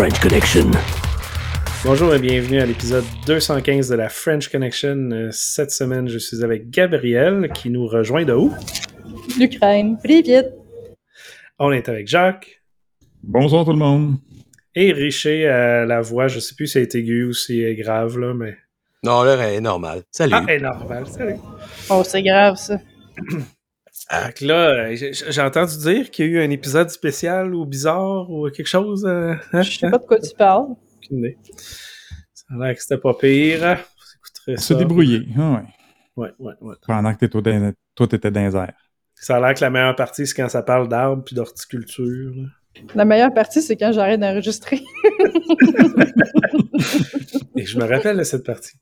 [0.00, 0.70] French Connection.
[1.84, 5.10] Bonjour et bienvenue à l'épisode 215 de la French Connection.
[5.12, 8.50] Euh, cette semaine, je suis avec Gabriel qui nous rejoint de où?
[9.38, 9.98] L'Ukraine.
[10.02, 10.54] Privet.
[11.58, 12.62] On est avec Jacques.
[13.22, 14.16] Bonjour tout le monde.
[14.74, 17.74] Et Richer à la voix, je ne sais plus si c'est aigu ou si c'est
[17.74, 18.56] grave, là, mais.
[19.04, 20.04] Non, elle est normale.
[20.10, 20.32] Salut.
[20.34, 21.06] Ah, elle est normale.
[21.08, 21.36] Salut.
[21.90, 22.78] Oh, c'est grave, ça.
[24.12, 28.28] Donc là, euh, j'ai entendu dire qu'il y a eu un épisode spécial ou bizarre
[28.30, 29.04] ou quelque chose.
[29.06, 29.62] euh, hein?
[29.62, 30.66] Je sais pas de quoi tu parles.
[32.34, 33.60] Ça a l'air que c'était pas pire.
[33.60, 34.74] J'écouterai Se ça.
[34.74, 35.28] débrouiller.
[35.38, 35.62] Ah ouais.
[36.16, 36.74] Ouais, ouais, ouais.
[36.86, 38.74] Pendant que dans- toi, t'étais dans les airs.
[39.14, 42.32] Ça a l'air que la meilleure partie, c'est quand ça parle d'arbres puis d'horticulture.
[42.94, 44.80] La meilleure partie, c'est quand j'arrête d'enregistrer.
[47.56, 48.72] Et je me rappelle de cette partie.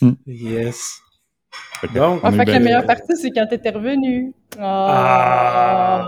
[0.00, 0.12] Hmm.
[0.26, 1.00] Yes.
[1.80, 4.32] Fait que Donc, on En fait, que la meilleure partie, c'est quand t'étais revenu.
[4.58, 6.06] Ah.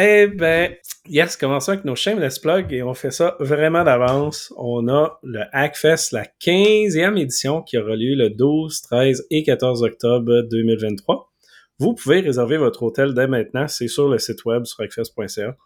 [0.00, 0.72] Eh ben,
[1.08, 4.54] yes, commençons avec nos shameless plugs et on fait ça vraiment d'avance.
[4.56, 9.82] On a le Hackfest, la 15e édition qui aura lieu le 12, 13 et 14
[9.82, 11.32] octobre 2023.
[11.80, 15.56] Vous pouvez réserver votre hôtel dès maintenant, c'est sur le site web sur hackfest.ca.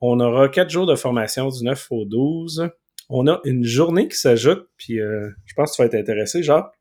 [0.00, 2.70] On aura quatre jours de formation du 9 au 12.
[3.08, 6.42] On a une journée qui s'ajoute, puis euh, je pense que tu vas être intéressé,
[6.42, 6.72] genre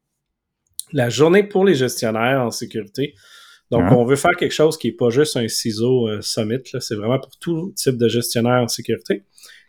[0.94, 3.14] la journée pour les gestionnaires en sécurité.
[3.72, 3.96] Donc, Ah.
[3.98, 7.20] on veut faire quelque chose qui n'est pas juste un ciseau euh, summit, c'est vraiment
[7.20, 9.24] pour tout type de gestionnaire en sécurité,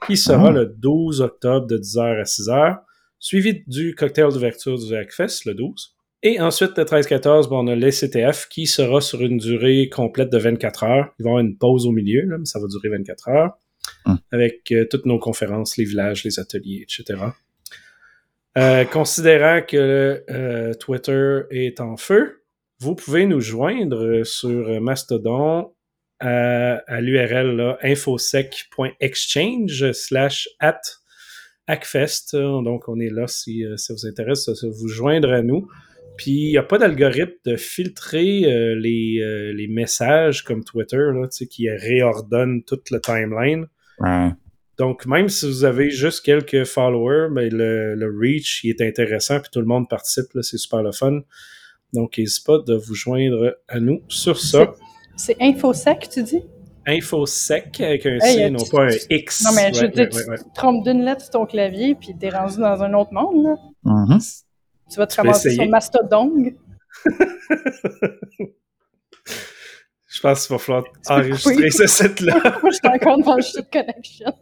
[0.07, 0.53] qui sera Ah.
[0.53, 2.79] le 12 octobre de 10h à 6h,
[3.19, 5.95] suivi du cocktail d'ouverture du Hackfest le 12.
[6.23, 10.39] Et ensuite, le 13-14, bon, on a l'ECTF qui sera sur une durée complète de
[10.39, 11.15] 24 heures.
[11.19, 13.53] Il va y avoir une pause au milieu, là, mais ça va durer 24 heures,
[14.07, 14.19] Hum.
[14.33, 17.19] avec euh, toutes nos conférences, les villages, les ateliers, etc.
[18.59, 22.43] Euh, considérant que euh, Twitter est en feu,
[22.81, 25.73] vous pouvez nous joindre sur Mastodon
[26.19, 30.81] à, l'URL infosec.exchange slash at
[31.69, 32.35] Hackfest.
[32.35, 35.69] Donc, on est là si euh, ça vous intéresse vous joindre à nous.
[36.17, 42.65] Puis, il n'y a pas d'algorithme de filtrer les, messages comme Twitter là, qui réordonne
[42.65, 43.69] toute le timeline.
[44.81, 49.39] Donc, même si vous avez juste quelques followers, ben, le, le reach il est intéressant,
[49.39, 51.21] puis tout le monde participe, là, c'est super le fun.
[51.93, 54.73] Donc, n'hésitez pas de vous joindre à nous sur ça.
[55.17, 56.41] C'est InfoSec, tu dis?
[56.87, 59.45] Infosec avec un Hey, C, non tu- pas un X.
[59.45, 61.45] Non, mais je veux Ouais, dire, ouais, ouais, tu te trompes d'une lettre sur ton
[61.45, 63.57] clavier, puis t'es rendu dans un autre monde, là.
[63.85, 64.19] Mhm.
[64.91, 66.33] Tu vas te ramasser sur Mastodon.
[70.13, 72.35] Je pense qu'il va falloir enregistrer ce site-là.
[72.63, 74.33] Moi, je suis encore dans le shit connection.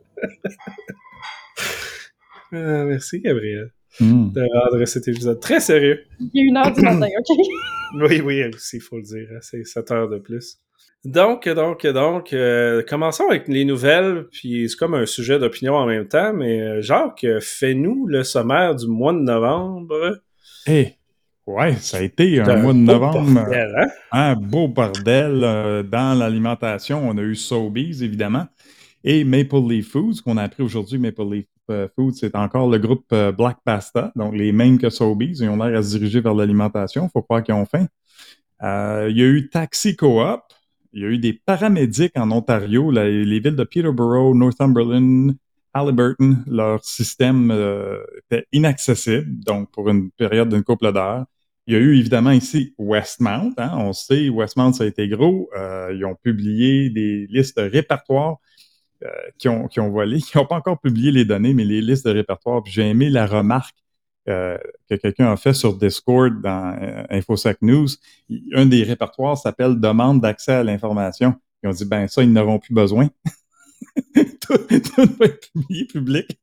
[2.53, 3.71] Ah, merci, Gabriel,
[4.01, 4.33] Mhm.
[4.33, 6.01] de rendre cet épisode très sérieux.
[6.33, 7.37] Il est une heure du matin, OK?
[8.11, 9.29] Oui, oui, aussi, il faut le dire.
[9.35, 10.59] hein, C'est 7 heures de plus.
[11.05, 15.87] Donc, donc, donc, euh, commençons avec les nouvelles, puis c'est comme un sujet d'opinion en
[15.87, 20.19] même temps, mais euh, Jacques, euh, fais-nous le sommaire du mois de novembre.
[20.67, 20.89] Eh,
[21.47, 23.23] ouais, ça a été un mois de novembre.
[23.33, 23.87] bordel, hein?
[24.13, 27.09] Un beau bordel euh, dans l'alimentation.
[27.09, 28.47] On a eu Sobeys, évidemment,
[29.09, 30.99] et Maple Leaf Foods, qu'on a appris aujourd'hui.
[30.99, 34.91] Maple Leaf euh, Foods, c'est encore le groupe euh, Black Pasta, donc les mêmes que
[34.91, 35.39] Sobeys.
[35.41, 37.09] Ils ont l'air à se diriger vers l'alimentation.
[37.09, 37.87] faut croire qu'ils ont faim.
[38.63, 40.43] Euh, il y a eu Taxi Co-op.
[40.93, 45.35] Il y a eu des paramédics en Ontario, les villes de Peterborough, Northumberland,
[45.73, 46.45] Halliburton.
[46.47, 47.51] Leur système
[48.19, 51.25] était inaccessible, donc pour une période d'une couple d'heures.
[51.67, 53.53] Il y a eu évidemment ici Westmount.
[53.57, 55.49] Hein, on sait, Westmount, ça a été gros.
[55.93, 58.39] Ils ont publié des listes de répertoires
[59.05, 60.19] euh, qui, ont, qui ont volé.
[60.19, 62.63] Ils n'ont pas encore publié les données, mais les listes de répertoires.
[62.63, 63.77] Puis J'ai aimé la remarque
[64.29, 64.59] euh,
[64.91, 67.89] que quelqu'un a fait sur Discord dans euh, InfoSec News.
[68.53, 71.35] Un des répertoires s'appelle Demande d'accès à l'information.
[71.63, 73.09] Ils ont dit, ben ça, ils n'auront plus besoin.
[74.15, 76.39] tout, tout va être publié public.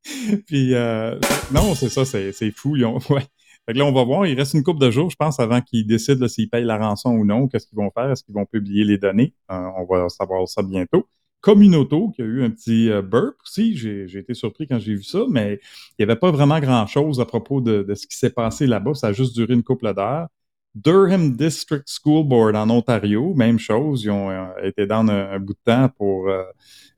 [0.47, 1.19] Puis euh,
[1.53, 2.75] non, c'est ça, c'est fou.
[2.75, 3.23] Ils ont, ouais.
[3.67, 4.27] Fait que là, on va voir.
[4.27, 7.11] Il reste une couple de jours, je pense, avant qu'ils décident s'ils payent la rançon
[7.11, 7.47] ou non.
[7.47, 8.11] Qu'est-ce qu'ils vont faire?
[8.11, 9.33] Est-ce qu'ils vont publier les données?
[9.51, 11.07] Euh, on va savoir ça bientôt.
[11.45, 13.77] Communauto, qui a eu un petit euh, burp aussi.
[13.77, 15.59] J'ai été surpris quand j'ai vu ça, mais
[15.91, 18.95] il n'y avait pas vraiment grand-chose à propos de, de ce qui s'est passé là-bas.
[18.95, 20.27] Ça a juste duré une couple d'heures.
[20.75, 24.03] Durham District School Board en Ontario, même chose.
[24.03, 26.43] Ils ont euh, été dans un, bout de temps pour euh,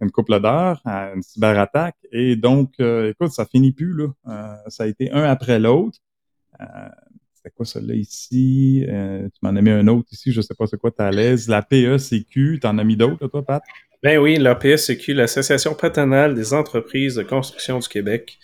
[0.02, 1.98] une couple d'heures, à une cyberattaque.
[2.14, 4.64] Et donc, euh, écoute, ça finit plus, là.
[4.68, 6.00] Ça a été un après l'autre.
[7.34, 8.84] C'était quoi celui-là ici?
[8.84, 11.48] Tu m'en as mis un autre ici, je sais pas c'est quoi ta l'aise.
[11.48, 13.62] La PECQ, t'en as mis d'autres, toi, Pat?
[14.04, 18.38] Ben oui, l'APSQ, l'Association patronale des entreprises de construction du Québec,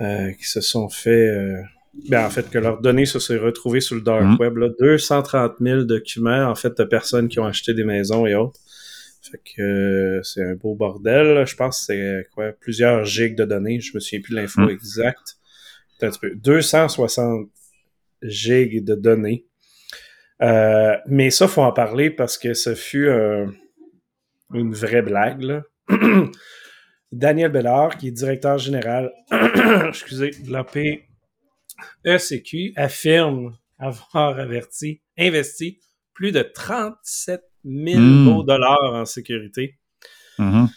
[0.00, 1.10] euh, qui se sont fait...
[1.28, 1.60] euh,
[2.08, 4.36] ben, en fait, que leurs données se sont retrouvées sur le dark Mhm.
[4.38, 4.56] web.
[4.56, 8.60] Là, 230 000 documents, en fait, de personnes qui ont acheté des maisons et autres.
[9.30, 11.44] Fait que euh, c'est un beau bordel.
[11.46, 13.80] Je pense que c'est quoi plusieurs gigs de données.
[13.80, 14.70] Je me souviens plus de l'info Mm.
[14.70, 15.36] exacte.
[16.00, 16.34] Un petit peu.
[16.36, 17.48] 260
[18.22, 19.44] gigs de données.
[20.40, 23.46] Mais ça, faut en parler parce que ce fut euh,
[24.54, 25.42] une vraie blague.
[25.42, 25.62] Là.
[27.12, 29.10] Daniel Bellard, qui est directeur général
[29.88, 30.62] excusez, de la
[32.04, 35.78] PECQ, affirme avoir averti, investi
[36.14, 38.24] plus de 37 000 Mm.
[38.24, 39.78] beaux dollars en sécurité.
[40.38, 40.68] Mhm.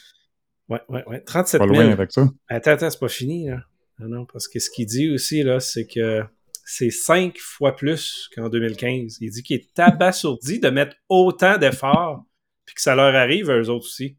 [0.69, 1.21] Ouais, ouais, ouais.
[1.21, 1.75] 37 Pas 000.
[1.81, 2.27] loin avec ça.
[2.47, 3.63] Attends, attends, c'est pas fini, là.
[4.00, 6.24] Non, non, parce que ce qu'il dit aussi, là, c'est que
[6.65, 9.17] c'est cinq fois plus qu'en 2015.
[9.21, 12.24] Il dit qu'il est abasourdi de mettre autant d'efforts
[12.66, 14.18] puis que ça leur arrive à eux autres aussi.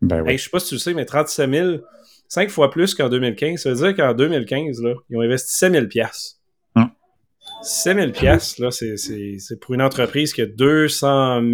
[0.00, 0.32] Ben oui.
[0.32, 1.76] Hey, je sais pas si tu le sais, mais 37 000,
[2.28, 3.60] 5 fois plus qu'en 2015.
[3.62, 6.36] Ça veut dire qu'en 2015, là, ils ont investi 7 000 piastres.
[6.74, 6.90] Hum.
[7.62, 11.46] 7 000 piastres, là, c'est, c'est, c'est pour une entreprise qui a 200 000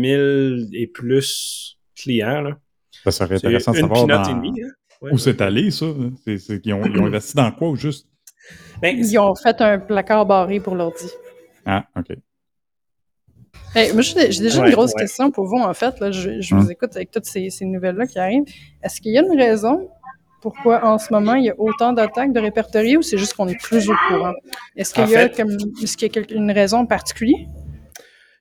[0.73, 2.59] et plus clients, là.
[3.05, 4.69] Ça serait C'est intéressant de savoir dans- demie, hein?
[5.01, 5.21] Ouais, où ouais.
[5.21, 5.87] c'est allé, ça?
[6.25, 8.09] C'est, c'est qu'ils ont, ils ont investi dans quoi, ou juste?
[8.83, 11.07] Ben, Ils ont fait un placard barré pour l'ordi.
[11.67, 12.17] Ah, OK.
[13.75, 15.03] Hey, moi, j'ai déjà Ouais, une grosse ouais.
[15.03, 15.99] question pour vous, en fait.
[16.01, 16.11] Là.
[16.11, 16.63] Je, je Hum.
[16.63, 18.45] vous écoute avec toutes ces, ces nouvelles-là qui arrivent.
[18.83, 19.89] Est-ce qu'il y a une raison
[20.41, 23.49] pourquoi, en ce moment, il y a autant d'attaques de répertoriés ou c'est juste qu'on
[23.49, 24.33] est plus au courant?
[24.77, 25.51] Est-ce qu'il y a, fait- comme,
[25.83, 27.47] est-ce qu'il y a quelque- une raison particulière?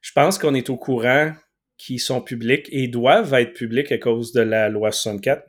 [0.02, 1.32] Je pense qu'on est au courant
[1.78, 5.44] qu'ils sont publics et doivent être publics à cause de la loi 64.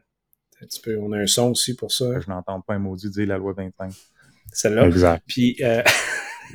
[0.60, 3.10] Un petit peu, on a un son aussi pour ça, Je n'entends pas un maudit
[3.10, 3.92] dire la loi 25.
[4.52, 4.86] celle-là.
[4.86, 5.22] Exact.
[5.28, 5.82] Puis, euh,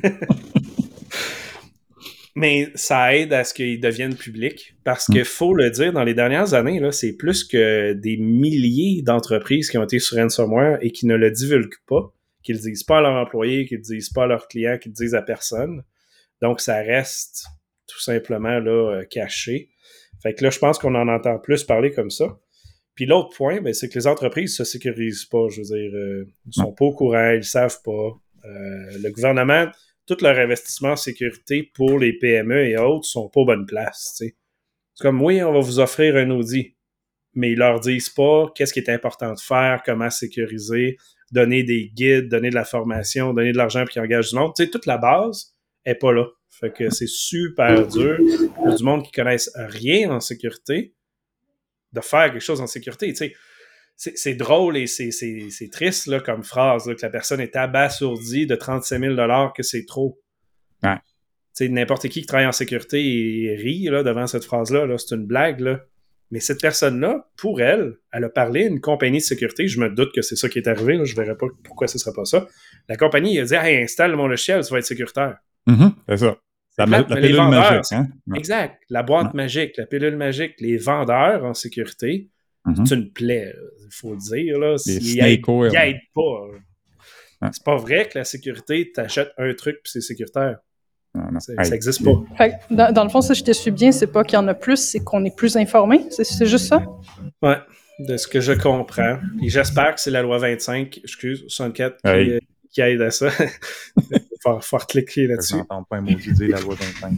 [2.34, 6.14] mais ça aide à ce qu'ils deviennent publics parce que faut le dire, dans les
[6.14, 10.90] dernières années, là, c'est plus que des milliers d'entreprises qui ont été sur ransomware et
[10.90, 14.10] qui ne le divulguent pas, qui le disent pas à leurs employés, qui le disent
[14.10, 15.84] pas à leurs clients, qui le disent à personne.
[16.42, 17.46] Donc, ça reste
[17.86, 19.70] tout simplement là, euh, caché.
[20.22, 22.38] Fait que là, je pense qu'on en entend plus parler comme ça.
[22.94, 25.48] Puis l'autre point, ben, c'est que les entreprises se sécurisent pas.
[25.50, 28.20] Je veux dire, euh, ils sont pas au courant, ils savent pas.
[28.44, 29.66] Euh, le gouvernement,
[30.06, 34.14] tout leur investissement en sécurité pour les PME et autres sont pas aux bonnes places.
[34.16, 34.34] C'est
[35.00, 36.76] comme, oui, on va vous offrir un Audi,
[37.34, 40.96] mais ils leur disent pas qu'est-ce qui est important de faire, comment sécuriser,
[41.32, 44.52] donner des guides, donner de la formation, donner de l'argent pour qu'ils engagent du monde.
[44.54, 45.52] Toute la base
[45.84, 46.26] est pas là.
[46.48, 48.18] Fait que c'est super dur
[48.54, 50.94] pour du monde qui connaissent rien en sécurité
[51.92, 53.12] de faire quelque chose en sécurité.
[53.96, 58.56] C'est drôle et c'est- triste là, comme phrase, là, que la personne est abasourdie de
[58.56, 59.16] 35 000
[59.56, 60.20] que c'est trop.
[60.82, 60.96] Ouais.
[61.68, 64.86] N'importe qui qui travaille en sécurité et rit là, devant cette phrase-là.
[64.86, 65.60] -là, c'est une blague.
[65.60, 65.80] Là.
[66.32, 69.68] Mais cette personne-là, pour elle, elle a parlé à une compagnie de sécurité.
[69.68, 70.96] Je me doute que c'est ça qui est arrivé.
[70.96, 71.04] Là.
[71.04, 72.48] Je ne verrais pas pourquoi ce ne serait pas ça.
[72.88, 75.36] La compagnie a dit hey, installe mon logiciel, ça va être sécuritaire.
[75.66, 76.36] Mhm, C'est ça.
[76.76, 78.08] La, la les pilule vendeurs, magique, hein?
[78.34, 78.82] Exact.
[78.90, 82.30] La boîte magique, la pilule magique, les vendeurs en sécurité,
[82.66, 82.86] Mhm.
[82.86, 84.58] c'est une plaie, il faut le dire.
[84.58, 84.76] Là.
[84.86, 85.52] Ils aident pas.
[85.52, 87.48] Ouais.
[87.52, 90.58] C'est pas vrai que la sécurité, t'achètes un truc puis c'est sécuritaire.
[91.14, 91.40] Non, non.
[91.40, 92.24] Ça n'existe pas.
[92.36, 94.48] Fait dans, dans le fond, si je te suis bien, c'est pas qu'il y en
[94.48, 96.06] a plus, c'est qu'on est plus informé.
[96.10, 96.84] C'est juste ça?
[97.40, 97.58] Ouais,
[98.00, 99.18] de ce que je comprends.
[99.38, 102.38] Puis j'espère que c'est la loi 25, excuse, 64 qui, euh,
[102.72, 103.28] qui aide à ça.
[104.44, 105.56] faut, faut cliquer Je là-dessus.
[105.56, 107.12] n'entends pas un maudit dire la loi 25.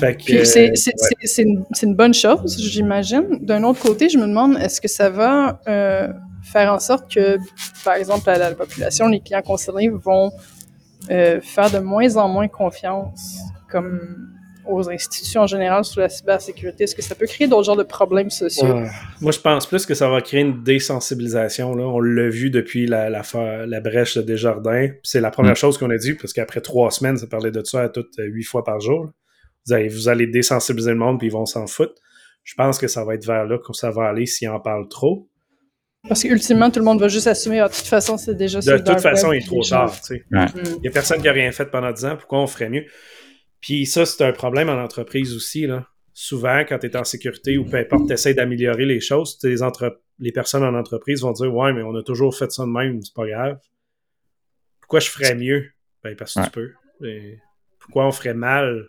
[0.00, 1.08] Fait que, Puis c'est euh, c'est- ouais.
[1.22, 3.38] c'est- c'est une, c'est une bonne chose, j'imagine.
[3.40, 6.08] D'un autre côté, je me demande, est-ce que ça va euh,
[6.42, 7.38] faire en sorte que,
[7.84, 10.30] par exemple, la, la population, les clients concernés vont
[11.10, 13.38] euh, faire de moins en moins confiance
[13.70, 14.32] comme
[14.68, 16.84] aux institutions en général sur la cybersécurité?
[16.84, 18.66] Est-ce que ça peut créer d'autres genres de problèmes sociaux?
[18.66, 18.88] Ouais.
[19.20, 21.74] Moi, je pense plus que ça va créer une désensibilisation.
[21.74, 21.84] Là.
[21.84, 24.88] On l'a vu depuis la, la, brèche de Desjardins.
[25.02, 25.56] C'est la première Mm.
[25.56, 28.24] chose qu'on a dit, parce qu'après trois semaines, ça parlait de ça à toutes euh,
[28.24, 29.10] huit fois par jour.
[29.66, 31.94] Vous allez, vous allez désensibiliser le monde, puis ils vont s'en foutre.
[32.44, 34.88] Je pense que ça va être vers là que ça va aller s'ils en parlent
[34.88, 35.28] trop.
[36.08, 38.72] Parce qu'ultimement, tout le monde va juste assumer, ah, de toute façon, c'est déjà sur
[38.72, 39.92] De toute façon, il est trop tard.
[40.00, 40.22] tu sais.
[40.30, 40.46] Mm.
[40.76, 42.16] Il n'y a personne qui a rien fait pendant 10 ans.
[42.16, 42.84] Pourquoi on ferait mieux?
[43.60, 45.66] Puis ça, c'est un problème en entreprise aussi.
[45.66, 45.86] Là.
[46.12, 49.62] Souvent, quand tu es en sécurité ou peu importe, tu essaies d'améliorer les choses, les,
[49.62, 50.00] entre...
[50.18, 53.02] les personnes en entreprise vont dire Ouais, mais on a toujours fait ça de même,
[53.02, 53.58] c'est pas grave.
[54.80, 55.66] Pourquoi je ferais mieux?
[56.02, 56.46] Ben, parce que Ouais.
[56.46, 56.72] tu peux.
[57.06, 57.38] Et
[57.80, 58.88] pourquoi on ferait mal?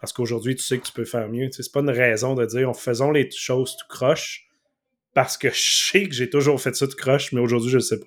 [0.00, 1.48] Parce qu'aujourd'hui, tu sais que tu peux faire mieux.
[1.52, 4.46] C'est pas une raison de dire on faisons les choses tout croche
[5.14, 7.82] parce que je sais que j'ai toujours fait ça tout croche, mais aujourd'hui, je le
[7.82, 8.06] sais pas.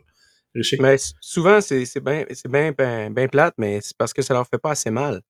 [0.56, 0.78] Je sais.
[0.80, 4.58] Mais souvent, c'est bien bien ben, ben plate, mais c'est parce que ça leur fait
[4.58, 5.22] pas assez mal.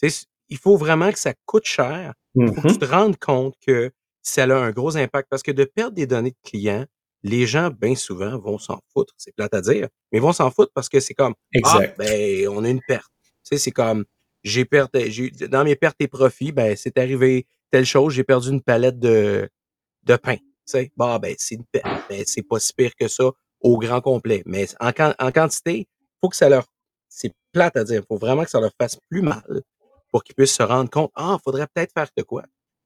[0.00, 0.10] Tu
[0.48, 2.72] il faut vraiment que ça coûte cher pour que Mhm.
[2.72, 3.92] tu te rendes compte que
[4.22, 5.28] ça a un gros impact.
[5.30, 6.86] Parce que de perdre des données de clients,
[7.22, 9.14] les gens, bien souvent, vont s'en foutre.
[9.16, 11.94] C'est plate à dire, mais ils vont s'en foutre parce que c'est comme Exact.
[11.98, 13.10] Ah, ben, on a une perte.
[13.22, 14.04] Tu sais, c'est comme
[14.42, 18.62] j'ai perdu dans mes pertes et profits, ben, c'est arrivé telle chose, j'ai perdu une
[18.62, 19.48] palette de,
[20.04, 20.36] de pain.
[20.64, 23.30] sais, bah, ben, c'est ben, c'est pas si pire que ça
[23.60, 24.42] au grand complet.
[24.46, 25.86] Mais en, en quantité,
[26.20, 26.66] faut que ça leur,
[27.08, 29.62] c'est plate à dire, faut vraiment que ça leur fasse plus mal
[30.10, 32.42] pour qu'ils puissent se rendre compte, ah, faudrait peut-être faire de quoi.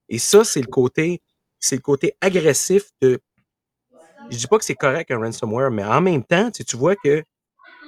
[0.08, 1.22] Et ça, c'est le côté,
[1.58, 3.20] c'est le côté agressif de,
[4.30, 6.96] je dis pas que c'est correct un ransomware, mais en même temps, tu, tu vois
[6.96, 7.24] que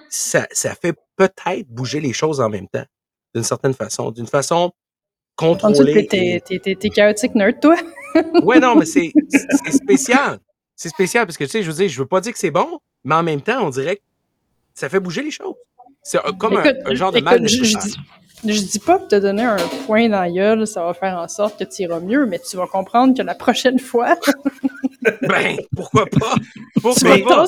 [0.09, 2.85] ça, ça fait peut-être bouger les choses en même temps,
[3.35, 4.73] d'une certaine façon, d'une façon
[5.37, 6.07] contrôlée.
[6.07, 7.77] T'es chaotique nerd, toi?
[8.43, 9.13] ouais, non, mais c'est
[9.71, 10.39] spécial.
[10.75, 12.51] C'est spécial parce que, tu sais, je veux dire, je veux pas dire que c'est
[12.51, 14.03] bon, mais en même temps, on dirait que
[14.75, 15.55] ça fait bouger les choses.
[16.07, 17.97] C'est comme un, genre de mal je, je, dis,
[18.45, 21.27] je dis pas que te donner un point dans la gueule, ça va faire en
[21.27, 24.17] sorte que tu iras mieux, mais tu vas comprendre que la prochaine fois.
[25.23, 26.37] ben, pourquoi pas?
[26.81, 27.47] Pourquoi tu vas pas?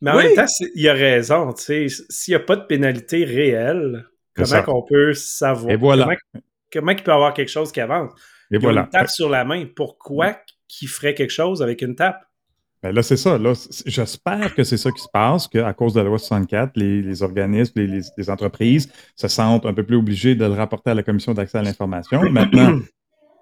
[0.00, 2.04] Mais en même temps, il a raison, tu sais.
[2.08, 5.70] S'il n'y a pas de pénalité réelle, comment qu'on peut savoir?
[5.70, 6.08] Et voilà.
[6.72, 8.10] Comment, il peut avoir quelque chose qui avance?
[8.50, 8.82] Et voilà.
[8.82, 9.66] Une tape sur la main.
[9.76, 12.24] Pourquoi qu'il ferait quelque chose avec une tape?
[12.82, 13.38] Ben là, c'est ça.
[13.38, 13.52] Là,
[13.86, 17.80] j'espère que c'est ça qui se passe, qu'à cause de la loi 64, les, organismes,
[17.80, 21.58] les, entreprises se sentent un peu plus obligés de le rapporter à la Commission d'accès
[21.58, 22.20] à l'information.
[22.30, 22.80] Maintenant,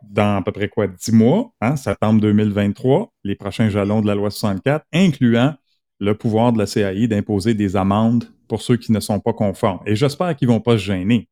[0.03, 4.15] dans à peu près quoi, 10 mois, hein, septembre 2023, les prochains jalons de la
[4.15, 5.55] loi 64, incluant
[6.01, 9.81] le pouvoir de la CAI d'imposer des amendes pour ceux qui ne sont pas conformes.
[9.87, 11.29] Et j'espère qu'ils ne vont pas se gêner.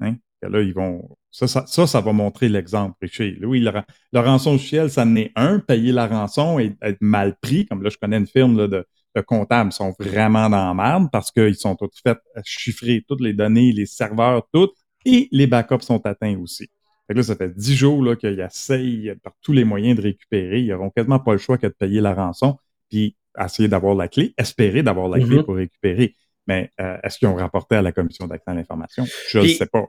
[0.00, 0.16] Hein?
[0.42, 1.08] là, ils vont.
[1.32, 3.38] Ça, ça, ça, va montrer l'exemple, Richie.
[3.42, 3.72] Oui, le,
[4.12, 5.58] le rançon ciel, ça en est un.
[5.58, 7.66] Payer la rançon et être mal pris.
[7.66, 11.30] Comme là, je connais une firme de, de comptables sont vraiment dans la merde parce
[11.30, 14.74] qu'ils sont tous faits chiffrer toutes les données, les serveurs, toutes,
[15.04, 16.68] et les backups sont atteints aussi.
[17.06, 20.60] Fait que là, ça fait dix jours qu'ils essayent par tous les moyens de récupérer.
[20.60, 22.56] Ils n'auront quasiment pas le choix que de payer la rançon.
[22.88, 25.44] Puis essayer d'avoir la clé, espérer d'avoir la clé mm-hmm.
[25.44, 26.14] pour récupérer.
[26.46, 29.04] Mais euh, est-ce qu'ils ont rapporté à la commission d'accès à l'information?
[29.28, 29.86] Je ne sais pas.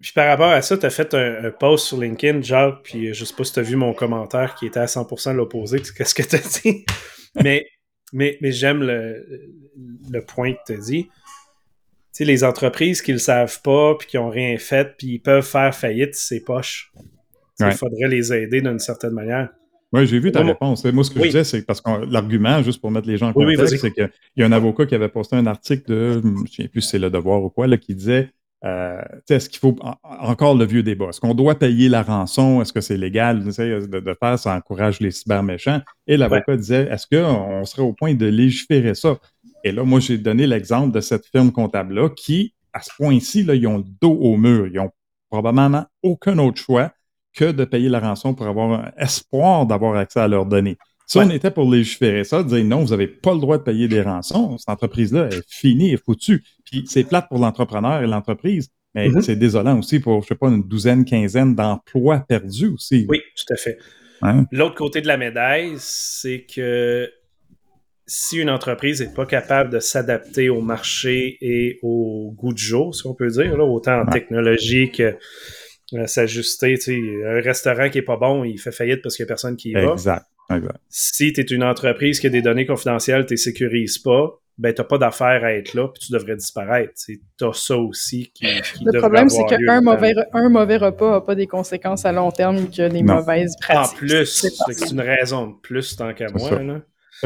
[0.00, 3.24] Puis par rapport à ça, tu as fait un, post sur LinkedIn, Jacques, puis je
[3.24, 5.92] sais pas si tu as vu mon commentaire qui était à 100% l'opposé de ce
[5.92, 6.84] que tu as dit.
[7.42, 7.66] mais
[8.12, 9.26] mais, mais j'aime le,
[10.10, 11.04] le, point que tu as dit.
[11.04, 11.10] Tu
[12.12, 15.44] sais, les entreprises qui le savent pas, puis qui ont rien fait, puis ils peuvent
[15.44, 16.92] faire faillite, c'est poche.
[17.58, 19.48] Il faudrait les aider d'une certaine maniire.
[19.92, 20.84] Oui, j'ai vu ta réponse.
[20.84, 23.32] Moi, ce que je disais, c'est parce que l'argument, juste pour mettre les gens en
[23.32, 26.46] contexte, c'est qu'il y a un avocat qui avait posté un article de, je ne
[26.46, 28.30] sais plus si c'est Le Devoir ou quoi, là, qui disait
[28.66, 31.06] euh, est-ce qu'il faut encore le vieux débat?
[31.10, 32.60] Est-ce qu'on doit payer la rançon?
[32.60, 33.44] Est-ce que c'est légal?
[33.44, 34.38] De, faire?
[34.38, 35.80] Ça encourage les cyberméchants.
[36.06, 39.18] Et l'avocat disait est-ce qu'on serait au point de légiférer ça?
[39.62, 43.66] Et là, moi, j'ai donné l'exemple de cette firme comptable-là qui, à ce point-ci, ils
[43.66, 44.66] ont le dos au mur.
[44.66, 44.90] Ils n'ont
[45.30, 46.92] probablement aucun autre choix
[47.34, 50.78] que de payer la rançon pour avoir un espoir d'avoir accès à leurs données.
[51.06, 53.86] Si on était pour légiférer ça, dire non, vous n'avez pas le droit de payer
[53.86, 56.42] des rançons, cette entreprise-là est finie, est foutue.
[56.64, 59.22] Puis c'est plate pour l'entrepreneur et l'entreprise, mais mm-hmm.
[59.22, 63.06] c'est désolant aussi pour, je sais pas, une douzaine, quinzaine d'emplois perdus aussi.
[63.08, 63.78] Oui, tout à fait.
[64.22, 64.46] Hein?
[64.50, 67.08] L'autre côté de la médaille, c'est que
[68.06, 72.94] si une entreprise n'est pas capable de s'adapter au marché et au goût du jour,
[72.94, 75.16] si on peut dire, là, autant en technologie que
[75.92, 76.76] euh, s'ajuster,
[77.26, 79.70] un restaurant qui est pas bon, il fait faillite parce qu'il n'y a personne qui
[79.70, 79.92] y va.
[79.92, 80.24] Exact.
[80.88, 84.72] Si tu es une entreprise qui a des données confidentielles, tu ne sécurises pas, ben
[84.72, 86.92] tu n'as pas d'affaire à être là, puis tu devrais disparaître.
[87.06, 91.20] Tu as ça aussi qui, qui Le problème, c'est qu'un mauvais, un mauvais repas n'a
[91.20, 93.94] pas des conséquences à long terme que des mauvaises pratiques.
[93.94, 96.62] En plus, c'est une raison de plus tant qu'à moi.
[96.62, 96.80] Là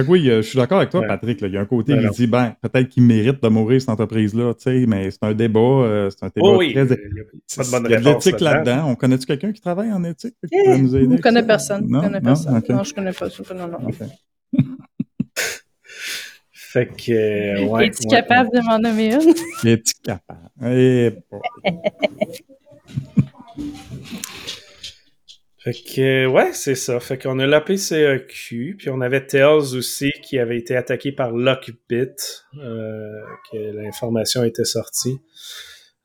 [0.09, 1.41] oui, euh, je suis d'accord avec toi, Patrick.
[1.43, 4.53] Il y a un côté qui dit, ben, peut-être qu'il mérite de mourir, cette entreprise-là,
[4.87, 5.61] mais c'est un débat.
[5.61, 6.67] Euh, c'est un débat très...
[6.67, 6.95] Il y a, pas
[7.65, 8.89] de bonne il y a de l'éthique là-dedans.
[8.89, 10.35] On connaît-tu quelqu'un qui travaille en éthique?
[10.49, 11.87] Qui eh, nous aider je connais personne.
[11.89, 12.63] Non, connais personne.
[12.69, 13.27] Non, je connais pas.
[13.55, 13.91] Non, non, non.
[16.53, 17.87] fait que, ouais.
[17.87, 19.35] Es-tu capable de m'en nommer une?
[19.65, 20.51] Es-tu capable?
[20.65, 21.11] Eh,
[25.71, 26.99] Fait que, ouais, c'est ça.
[26.99, 32.09] Fait qu'on a l'APCEQ, puis on avait Tails aussi qui avait été attaqué par Lockbit,
[32.59, 33.21] euh,
[33.53, 35.19] que l'information était sortie.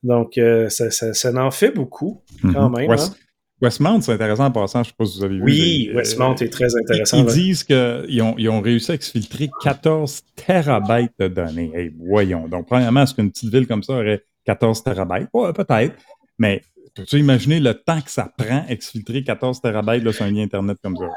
[0.04, 2.78] Donc, euh, ça, ça, en fait beaucoup, quand mhm.
[2.78, 2.92] même.
[2.92, 3.10] Hein.
[3.62, 5.44] Westmount, c'est intéressant en passant, je ne sais pas si vous avez vu.
[5.44, 7.26] Oui, Westmount est très intéressant.
[7.26, 11.72] Ils, disent qu'ils ont, ils ont réussi à exfiltrer 14 terabytes de données.
[11.74, 12.48] Hey, voyons.
[12.48, 15.30] Donc, premièrement, est-ce qu'une petite ville comme ça aurait 14 terabytes?
[15.34, 15.96] Ouais, peut-être.
[16.38, 16.62] Mais
[16.96, 20.96] Peux-tu imaginer le temps que ça prend exfiltrer 14 terabytes sur un lien Internet comme
[20.96, 21.10] ça?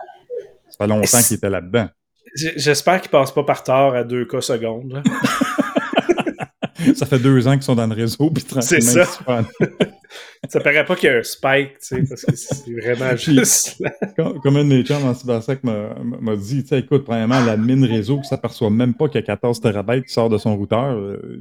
[0.71, 1.89] Ça fait longtemps qu'il était là-dedans.
[2.35, 5.03] J'espère qu'il passe pas par tard à 2 cas secondes.
[6.95, 9.05] ça fait deux ans qu'ils sont dans le réseau, C'est ça.
[10.49, 13.83] ça paraît pas qu'il y a un spike, tu sais, parce que c'est vraiment juste.
[14.17, 17.87] comme, comme, un de mes chums en cybersec m'a dit, tu sais, écoute, premièrement, l'admin
[17.87, 20.93] réseau qui s'aperçoit même pas qu'il y a 14 terabytes qui sort de son routeur,
[20.93, 21.41] euh,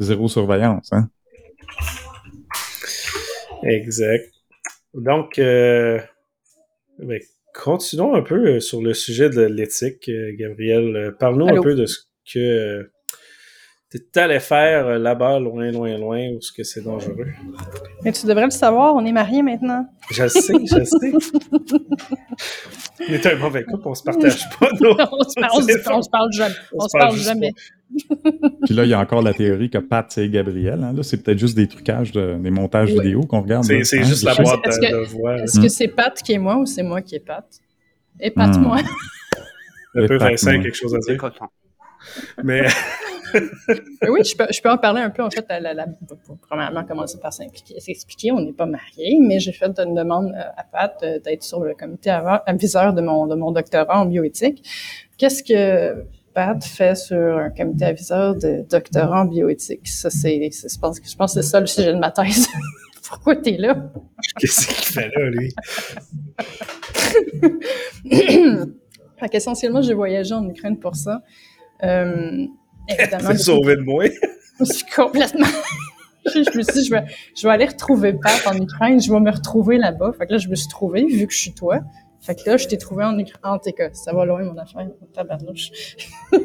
[0.00, 1.08] zéro surveillance, hein.
[3.62, 4.30] Exact.
[4.94, 5.98] Donc, euh,
[7.54, 11.14] continuons un peu sur le sujet de l'éthique, Gabriel.
[11.18, 11.98] Parle-nous un peu de ce
[12.32, 12.90] que
[13.98, 17.28] tu allais faire là-bas, loin, loin, loin, où ce que c'est dangereux.
[18.04, 19.86] Mais tu devrais le savoir, on est mariés maintenant.
[20.10, 21.12] Je sais, je sais.
[23.08, 24.68] on est un mauvais couple, on se partage pas.
[24.72, 26.54] on, se, on, se, parle jamais.
[26.72, 27.50] On, se parle, jamais.
[28.64, 30.82] Puis là, il y a encore la théorie que Pat, c'est Gabriel.
[30.82, 30.92] Hein.
[30.92, 33.64] Là, c'est peut-être juste des trucages, de, des montages vidéo qu'on regarde.
[33.64, 35.36] C'est hein, juste la boîte de, voix.
[35.38, 37.44] Est-ce que c'est Pat qui est moi ou c'est moi qui est Pat?
[38.20, 38.78] Et Pat, moi.
[39.94, 41.18] Un peu Vincent, quelque chose à dire.
[42.42, 42.66] Mais.
[44.08, 45.22] oui, je peux, je peux, en parler un peu.
[45.22, 45.86] En fait, la, la,
[46.48, 48.32] premièrement, commencer par s'expliquer.
[48.32, 51.60] On n'est pas mariés, mais j'ai fait une demande euh, à Pat euh, d'être sur
[51.60, 54.68] le comité aviseur de mon, de mon doctorat en bioéthique.
[55.16, 59.86] Qu'est-ce que Pat fait sur un comité aviseur de doctorat en bioéthique?
[59.88, 62.48] Ça, c'est, je pense, que c'est ça le sujet de ma thèse.
[63.08, 63.76] Pourquoi t'es là?
[64.38, 65.54] Qu'est-ce qu'il fait là, lui?
[69.20, 71.22] fait qu'essentiellement, j'ai voyagé en Ukraine pour ça.
[71.82, 72.46] Euh,
[72.88, 73.36] évidemment.
[73.36, 74.04] sauvé de moi.
[74.60, 75.46] je suis complètement.
[76.26, 77.04] je me suis dit, je vais,
[77.36, 80.12] je vais aller retrouver Pat en Ukraine, je vais me retrouver là-bas.
[80.16, 81.80] Fait que là, je me suis trouvé, vu que je suis toi.
[82.22, 83.38] Fait que là, je t'ai trouvé en Ukraine.
[83.42, 84.86] En cas, ça va loin, mon affaire.
[85.12, 85.96] Tabarnouche.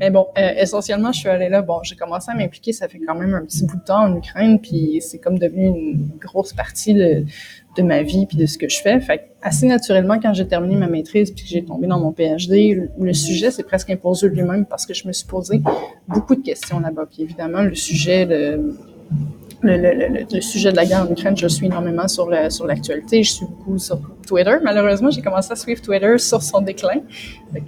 [0.00, 1.62] Mais bon, euh, essentiellement, je suis allée là.
[1.62, 4.16] Bon, j'ai commencé à m'impliquer, ça fait quand même un petit bout de temps en
[4.16, 7.24] Ukraine, puis c'est comme devenu une grosse partie de,
[7.82, 9.00] ma vie puis de ce que je fais.
[9.00, 12.88] Fait assez naturellement, quand j'ai terminé ma maîtrise puis que j'ai tombé dans mon PhD,
[12.98, 15.60] le, sujet s'est presque imposé lui-même parce que je me suis posé
[16.06, 17.06] beaucoup de questions là-bas.
[17.10, 18.74] Puis évidemment, le sujet de
[19.64, 23.22] le, le, le, sujet de la guerre en Ukraine, je suis énormément sur l'actualité.
[23.22, 24.56] Je suis beaucoup sur Twitter.
[24.62, 27.00] Malheureusement, j'ai commencé à suivre Twitter sur son déclin.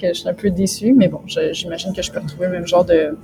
[0.01, 2.67] Que je suis un peu déçue, mais bon, j'imagine que je peux retrouver le même
[2.67, 3.17] genre de,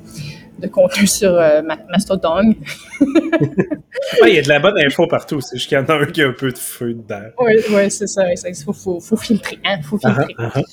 [0.58, 1.60] de contenu sur euh,
[1.90, 2.54] Mastodon.
[3.00, 5.40] il y a de la bonne info partout.
[5.40, 7.28] C'est juste qu'il y en a un qui a un peu de feu dedans.
[7.38, 8.22] Oui, ouais, c'est ça.
[8.32, 9.58] Il faut, faut, faut, filtrer.
[9.64, 9.80] Hein?
[9.82, 10.34] faut filtrer.
[10.38, 10.64] Uh-huh, uh-huh.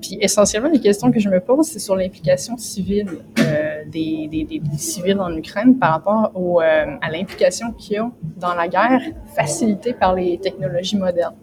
[0.00, 5.18] Puis essentiellement, les questions que je me pose, c'est sur l'implication civile euh, des, civils
[5.20, 9.02] en Ukraine par rapport euh, à l'implication qu'ils ont dans la guerre
[9.34, 11.34] facilitée par les technologies modernes.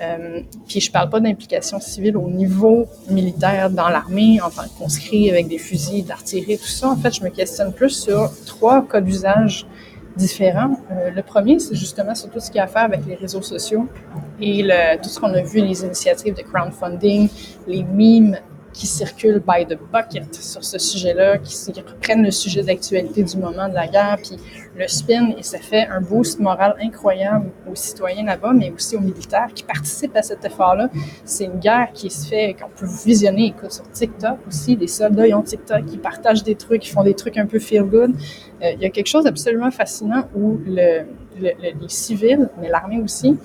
[0.00, 4.78] Euh, puis je parle pas d'implication civile au niveau militaire dans l'armée en tant que
[4.78, 6.88] conscrit avec des fusils, d'artillerie, tout ça.
[6.88, 9.66] En fait, je me questionne plus sur trois cas d'usage
[10.16, 10.76] différents.
[10.90, 13.42] Euh, le premier, c'est justement sur tout ce qui a à faire avec les réseaux
[13.42, 13.86] sociaux
[14.40, 14.66] et
[15.02, 17.28] tout ce qu'on a vu, les initiatives de crowdfunding,
[17.66, 18.36] les memes
[18.72, 23.68] qui circulent by the bucket sur ce sujet-là, qui, reprennent le sujet d'actualité du moment
[23.68, 24.36] de la guerre, puis
[24.76, 29.00] le spin, et ça fait un boost moral incroyable aux citoyens là-bas, mais aussi aux
[29.00, 30.88] militaires qui participent à cet effort-là.
[31.24, 35.26] C'est une guerre qui se fait, qu'on peut visionner, écoute, sur TikTok aussi, les soldats,
[35.26, 38.14] ils ont TikTok, ils partagent des trucs, ils font des trucs un peu feel-good.
[38.62, 41.04] Euh, il y a quelque chose d'absolument fascinant où le,
[41.40, 43.36] les civils, mais l'armée aussi,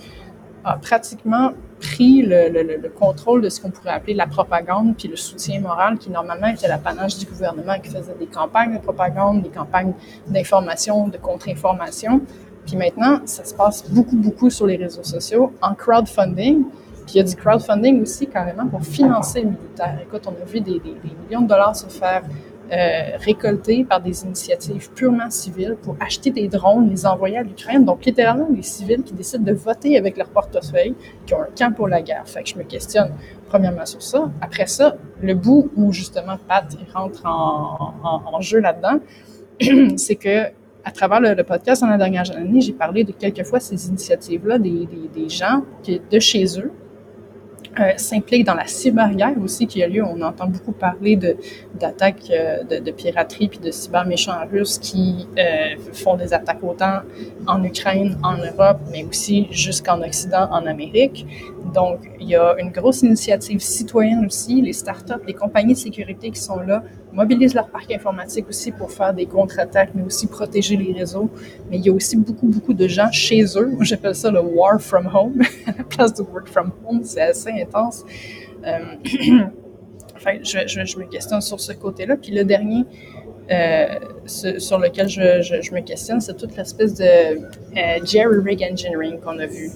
[0.63, 1.51] a pratiquement
[1.83, 5.59] pris le, le, le contrôle de ce qu'on pourrait appeler la propagande puis le soutien
[5.59, 9.93] moral qui normalement était l'apanage du gouvernement qui faisait des campagnes de propagande, des campagnes
[10.27, 12.21] d'information, de contre-information.
[12.65, 16.63] Puis maintenant, ça se passe beaucoup, beaucoup sur les réseaux sociaux en crowdfunding.
[17.05, 19.99] Puis il y a du crowdfunding aussi carrément pour financer le militaire.
[20.01, 20.81] Écoute, on a vu des
[21.25, 22.23] millions de dollars se faire
[22.71, 27.83] euh, récoltés par des initiatives purement civiles pour acheter des drones, les envoyer à l'Ukraine.
[27.83, 30.95] Donc, littéralement, les civils qui décident de voter avec leur portefeuille,
[31.25, 32.23] qui ont un camp pour la guerre.
[32.25, 33.11] Fait que je me questionne
[33.49, 34.31] premièrement sur ça.
[34.41, 38.99] Après ça, le bout où justement Pat rentre en, jeu là-dedans,
[39.97, 40.45] c'est que
[40.85, 45.29] à travers le, podcast dans la dernière année, j'ai parlé de quelquefois ces initiatives-là, des,
[45.29, 46.71] gens de chez eux,
[47.79, 50.03] euh, s'implique dans la cyberguerre aussi qui a lieu.
[50.03, 51.35] On entend beaucoup parler de
[51.79, 56.63] d'attaques euh, de, de, piraterie puis de cyber méchants russes qui euh, font des attaques
[56.63, 56.99] autant
[57.47, 61.25] en Ukraine, en Europe, mais aussi jusqu'en Occident, en Amérique.
[61.73, 64.61] Donc, il y a une grosse initiative citoyenne aussi.
[64.61, 68.91] Les startups, les compagnies de sécurité qui sont là mobilisent leur parc informatique aussi pour
[68.91, 71.29] faire des contre-attaques, mais aussi protéger les réseaux.
[71.69, 73.67] Mais il y a aussi beaucoup, beaucoup de gens chez eux.
[73.67, 77.01] Moi, j'appelle ça le war from home, la place de work from home.
[77.03, 78.03] C'est assez intense.
[78.65, 78.79] Euh,
[80.15, 82.17] enfin, je, me questionne sur ce côté-là.
[82.17, 82.85] Puis le dernier,
[83.51, 83.87] euh,
[84.25, 89.45] sur lequel je, me questionne, c'est toute l'espèce de euh, Jerry Rig Engineering qu'on a
[89.45, 89.69] vu.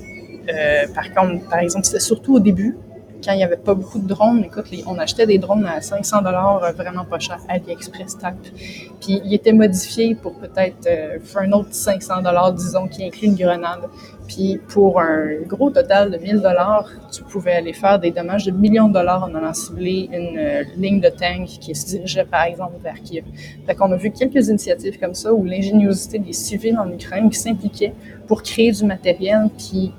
[0.95, 2.77] Par contre, par exemple, c'était surtout au début,
[3.23, 6.21] quand il n'y avait pas beaucoup de drones, écoute, on achetait des drones à 500
[6.21, 8.53] dollars euh, vraiment pas cher, AliExpress Type.
[9.01, 13.27] Puis il était modifié pour peut-être euh, faire un autre 500 dollars, disons, qui inclut
[13.27, 13.81] une grenade.
[14.27, 18.51] Puis pour un gros total de 1000 dollars, tu pouvais aller faire des dommages de
[18.51, 22.43] millions de dollars en allant cibler une euh, ligne de tank qui se dirigeait par
[22.43, 23.23] exemple vers Kiev.
[23.65, 27.39] Fait qu'on a vu quelques initiatives comme ça où l'ingéniosité des civils en Ukraine qui
[27.39, 27.93] s'impliquaient
[28.27, 29.93] pour créer du matériel puis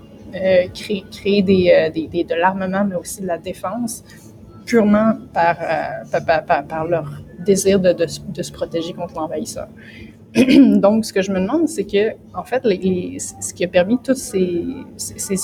[0.74, 4.04] créer, créer euh, de l'armement, mais aussi de la défense,
[4.68, 9.68] purement par, euh, leur désir de, se protéger contre l'envahisseur.
[10.34, 14.18] Donc, ce que je me demande, c'est que, en fait, ce qui a permis toutes
[14.18, 14.44] ces,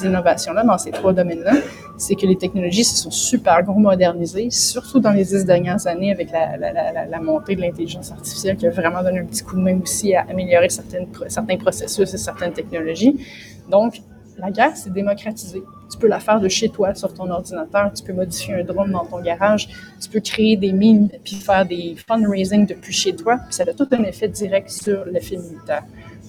[0.04, 1.54] innovations-là dans ces trois domaines-là,
[1.96, 6.12] c'est que les technologies se sont super gros modernisées, surtout dans les dix dernières années
[6.12, 9.80] avec la, montée de l'intelligence artificielle qui a vraiment donné un petit coup de main
[9.82, 13.16] aussi à améliorer certains processus et certaines technologies.
[13.70, 14.02] Donc,
[14.38, 15.62] la guerre s'est démocratisée.
[15.90, 18.90] Tu peux la faire de chez toi sur ton ordinateur, tu peux modifier un drone
[18.90, 19.68] dans ton garage,
[20.00, 23.88] tu peux créer des mines puis faire des fundraising depuis chez toi, ça a tout
[23.92, 25.84] un effet direct sur l'effet militaire.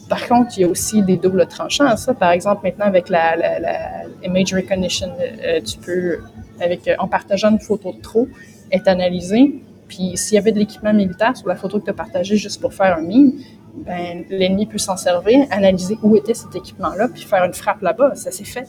[0.09, 2.13] Par contre, il y a aussi des doubles tranchants à ça.
[2.13, 6.19] Par exemple, maintenant avec la, image recognition, euh, tu peux,
[6.59, 8.27] avec, en partageant une photo de trop,
[8.71, 9.61] être analysé.
[9.87, 12.61] Puis s'il y avait de l'équipement militaire sur la photo que tu as partagée juste
[12.61, 13.33] pour faire un meme,
[13.75, 18.15] ben, l'ennemi peut s'en servir, analyser où était cet équipement-là, puis faire une frappe là-bas.
[18.15, 18.67] Ça s'est fait.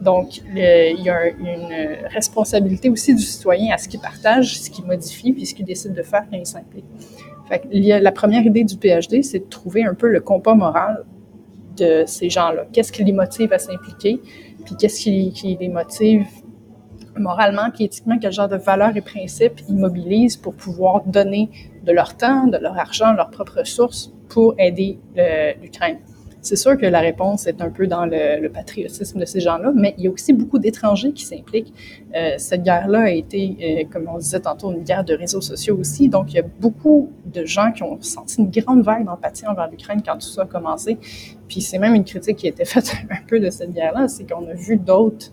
[0.00, 4.84] Donc, il y a une responsabilité aussi du citoyen à ce qu'il partage, ce qu'il
[4.84, 6.84] modifie, puis ce qu'il décide de faire quand il s'implique.
[7.70, 11.04] La première idée du PhD, c'est de trouver un peu le compas moral
[11.76, 12.66] de ces gens-là.
[12.72, 14.20] Qu'est-ce qui les motive à s'impliquer,
[14.64, 16.26] puis qu'est-ce qui, qui, les motive
[17.16, 21.50] moralement, puis éthiquement, quel genre de valeurs et principes ils mobilisent pour pouvoir donner
[21.84, 24.98] de leur temps, de leur argent, leurs propres ressources pour aider
[25.60, 25.98] l'Ukraine.
[26.42, 29.70] C'est sûr que la réponse est un peu dans le, le patriotisme de ces gens-là,
[29.76, 31.72] mais il y a aussi beaucoup d'étrangers qui s'impliquent.
[32.16, 35.76] Euh, cette guerre-là a été, euh, comme on disait tantôt, une guerre de réseaux sociaux
[35.78, 36.08] aussi.
[36.08, 39.70] Donc, il y a beaucoup de gens qui ont senti une grande vague d'empathie envers
[39.70, 40.98] l'Ukraine quand tout ça a commencé.
[41.46, 44.28] Puis c'est même une critique qui a été faite un peu de cette guerre-là, c'est
[44.28, 45.30] qu'on a vu d'autres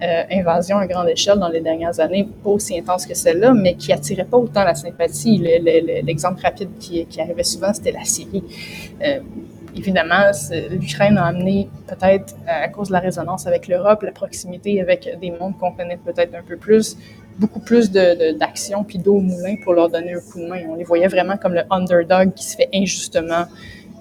[0.00, 3.74] euh, invasions à grande échelle dans les dernières années, pas aussi intense que celle-là, mais
[3.74, 5.38] qui attiraient pas autant la sympathie.
[5.38, 8.44] L'exemple rapide qui, arrivait souvent, c'était la Syrie.
[9.02, 9.18] Euh,
[9.74, 10.30] évidemment,
[10.70, 15.30] l'Ukraine a amené peut-être à cause de la résonance avec l'Europe, la proximité avec des
[15.32, 16.96] mondes qu'on connaît peut-être un peu plus,
[17.38, 20.62] beaucoup plus d'action puis d'eau au moulin pour leur donner un coup de main.
[20.68, 23.46] On les voyait vraiment comme le underdog qui se fait injustement.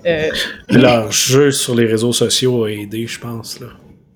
[0.06, 0.30] Euh,
[0.70, 3.60] leur jeu sur les réseaux sociaux a aidé, je pense.
[3.60, 3.68] Là.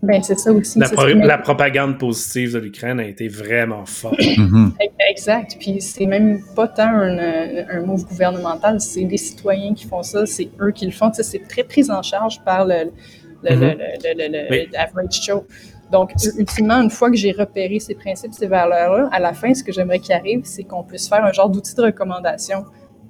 [0.04, 0.80] Ben, c'est ça aussi.
[0.80, 4.20] La, pro la propagande positive de l'Ukraine a été vraiment forte.
[4.42, 4.72] Mm-hmm.
[5.12, 5.58] exact.
[5.60, 7.18] Puis c'est même pas tant un,
[7.70, 11.12] un move gouvernemental, c'est des citoyens qui font ça, c'est eux qui le font.
[11.14, 12.92] C'est très pris en charge par le,
[13.44, 13.78] le, mm -hmm.
[14.04, 14.70] le, le, le oui.
[14.76, 15.46] average show.
[15.92, 19.64] Donc, ultimement, une fois que j'ai repéré ces principes, ces valeurs-là, à la fin, ce
[19.64, 22.60] que j'aimerais qu'il arrive, c'est qu'on puisse faire un genre d'outil de recommandation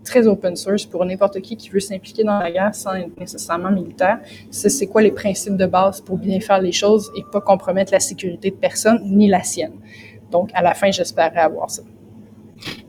[0.04, 3.72] très open source pour n'importe qui qui veut s'impliquer dans la guerre sans être nécessairement
[3.72, 4.20] militaire.
[4.50, 8.00] C'est quoi les principes de base pour bien faire les choses et pas compromettre la
[8.00, 9.74] sécurité de personne ni la sienne?
[10.32, 11.84] Donc, à la fin, j'espérais avoir ça.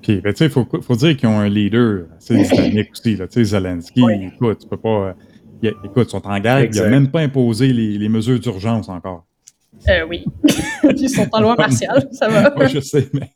[0.00, 3.16] Puis, ben, tu sais, il faut, faut, dire qu'ils ont un leader assez dynamique aussi.
[3.16, 4.30] Tu sais, Zelensky, oui.
[4.34, 5.14] écoute, tu peux pas...
[5.62, 8.88] Il, écoute, ils sont en guerre, il n'a même pas imposé les, les mesures d'urgence
[8.88, 9.24] encore.
[9.88, 10.24] Euh, oui.
[10.96, 12.54] Ils sont en loi martiale, ça va.
[12.58, 13.30] Oui, je sais, mais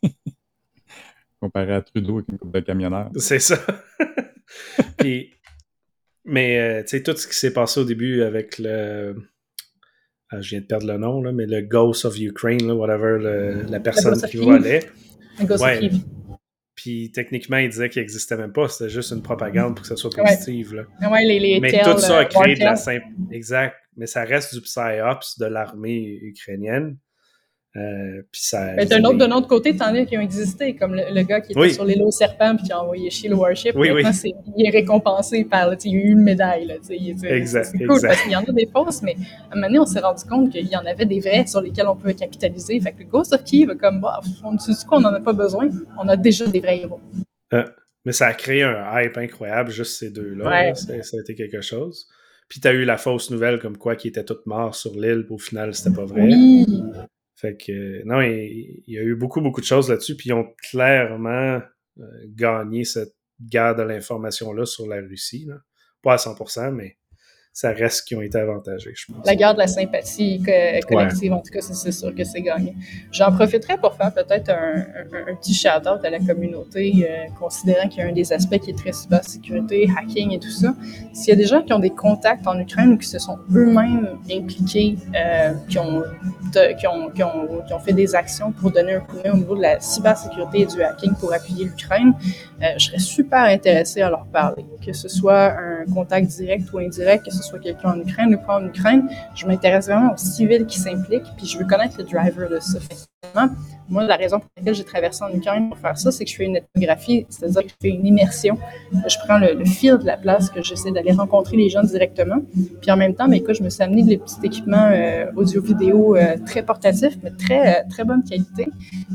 [1.47, 3.09] comparé à Trudeau avec une coupe de camionneurs.
[3.15, 3.57] C'est ça.
[4.97, 5.31] Puis,
[6.25, 9.15] mais euh, tu sais, tout ce qui s'est passé au début avec le.
[10.29, 13.17] Ah, je viens de perdre le nom, là, mais le Ghost of Ukraine, là, whatever,
[13.17, 14.81] le, la personne qui volait.
[15.39, 15.89] Ouais.
[16.75, 19.95] Puis techniquement, il disait qu'il n'existait même pas, c'était juste une propagande pour que ça
[19.95, 20.15] soit.
[20.17, 20.23] Ouais.
[20.73, 21.09] Là.
[21.09, 23.05] Ouais, les, les mais tout ça a créé de la simple.
[23.31, 23.75] Exact.
[23.95, 26.97] Mais ça reste du psyops de l'armée ukrainienne.
[27.77, 31.21] Euh, ça, mais d'un autre, autre côté, t'en as qui ont existé, comme le, le
[31.21, 31.73] gars qui était oui.
[31.73, 33.75] sur l'île aux serpents puis qui a envoyé chier le Warship.
[33.75, 34.01] Oui, oui.
[34.01, 36.65] Est, il est récompensé par, il a eu une médaille.
[36.65, 37.65] Là, il, exact.
[37.65, 38.07] C'est cool exact.
[38.07, 39.15] parce qu'il y en a des fausses, mais
[39.51, 41.61] à un moment donné, on s'est rendu compte qu'il y en avait des vrais sur
[41.61, 42.79] lesquels on pouvait capitaliser.
[42.79, 45.33] Fait que le Ghost of Kiev, comme, bah, on ne sait qu'on n'en a pas
[45.33, 45.69] besoin.
[45.99, 46.99] On a déjà des vrais héros.
[47.53, 47.63] Euh,
[48.05, 50.49] mais ça a créé un hype incroyable, juste ces deux-là.
[50.49, 50.69] Ouais.
[50.69, 52.07] Là, ça a été quelque chose.
[52.49, 55.37] Puis t'as eu la fausse nouvelle comme quoi qu'ils étaient tous morts sur l'île, au
[55.37, 56.21] final, c'était pas vrai.
[56.23, 56.65] Oui.
[57.37, 60.55] Fait que, non, il, y a eu beaucoup, beaucoup de choses là-dessus, puis ils ont
[60.69, 61.61] clairement
[61.99, 65.47] euh, gagné cette guerre de l'information-là sur la Russie.
[66.01, 66.97] Pas à 100%, mais
[67.57, 69.25] ça reste qu'ils ont été avantagés, je pense.
[69.25, 70.43] La guerre de la sympathie
[70.87, 71.37] collective, ouais.
[71.39, 72.75] en tout cas, c'est sûr que c'est gagné.
[73.11, 77.89] J'en profiterai pour faire peut-être un, un, un, petit shout-out à la communauté, euh, considérant
[77.89, 80.75] qu'il y a un des aspects qui est très cybersécurité, hacking et tout ça.
[81.13, 83.39] S'il y a des gens qui ont des contacts en Ukraine ou qui se sont
[83.51, 86.03] eux-mêmes impliqués, euh, qui, ont
[86.53, 89.23] de, qui, ont, qui, ont, qui, ont, fait des actions pour donner un coup de
[89.23, 92.13] main au niveau de la cybersécurité et du hacking pour appuyer l'Ukraine,
[92.61, 94.63] euh, je serais super intéressé à leur parler.
[94.85, 98.45] Que ce soit un contact direct ou indirect, que ce soit quelqu'un en Ukraine ou
[98.45, 102.03] pas en Ukraine, je m'intéresse vraiment aux civils qui s'impliquent, puis je veux connaître le
[102.03, 102.79] driver de ça.
[103.89, 106.35] Moi, la raison pour laquelle j'ai traversé en Ukraine pour faire ça, c'est que je
[106.35, 108.57] fais une ethnographie, c'est-à-dire que je fais une immersion.
[108.91, 112.37] Je prends le, fil de la place, que j'essaie d'aller rencontrer les gens directement.
[112.81, 115.31] Puis en même temps, mais ben, écoute, je me suis amené des petits équipements euh,
[115.35, 118.67] audio-vidéo euh, très portatifs, mais très, euh, très bonne qualité.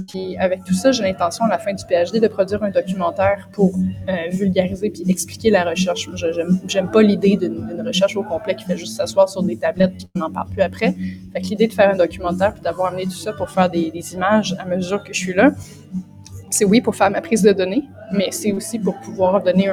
[0.08, 3.48] Puis avec tout ça, j'ai l'intention à la fin du PhD de produire un documentaire
[3.52, 3.72] pour
[4.30, 6.08] vulgariser puis expliquer la recherche.
[6.66, 10.06] J'aime pas l'idée d'une recherche au complet qui fait juste s'asseoir sur des tablettes et
[10.14, 10.94] qu'on n'en parle plus après.
[11.32, 13.91] Fait que l'idée de faire un documentaire puis d'avoir amené tout ça pour faire des,
[13.92, 15.52] des images à mesure que je suis là,
[16.52, 19.70] c'est oui pour faire ma prise de données, mais c'est aussi pour pouvoir donner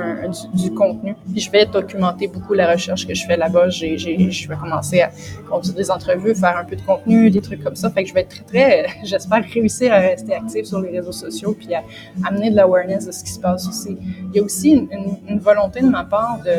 [0.53, 1.13] du, contenu.
[1.35, 3.69] Je vais documenter beaucoup la recherche que je fais là-bas.
[3.69, 5.11] J'ai, je vais commencer à
[5.49, 7.89] conduire des entrevues, faire un peu de contenu, des trucs comme ça.
[7.89, 11.11] Fait que je vais être très, très, j'espère réussir à rester active sur les réseaux
[11.11, 11.83] sociaux puis à
[12.25, 13.97] amener de l'awareness de ce qui se passe aussi.
[14.31, 16.51] Il y a aussi une, volonté de ma part de,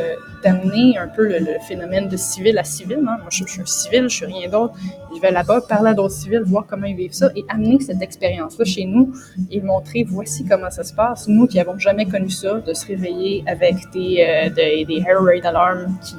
[0.42, 2.98] d'amener un peu le, phénomène de civil à civil.
[2.98, 3.18] Hein.
[3.20, 4.74] Moi, je, suis un civil, je suis rien d'autre.
[5.14, 8.02] Je vais là-bas parler à d'autres civils, voir comment ils vivent ça et amener cette
[8.02, 9.12] expérience-là chez nous
[9.50, 11.28] et montrer voici comment ça se passe.
[11.28, 15.22] Nous qui avons jamais connu ça, de se réveiller avec des, euh, des, des air
[15.22, 16.16] raid alarms qui,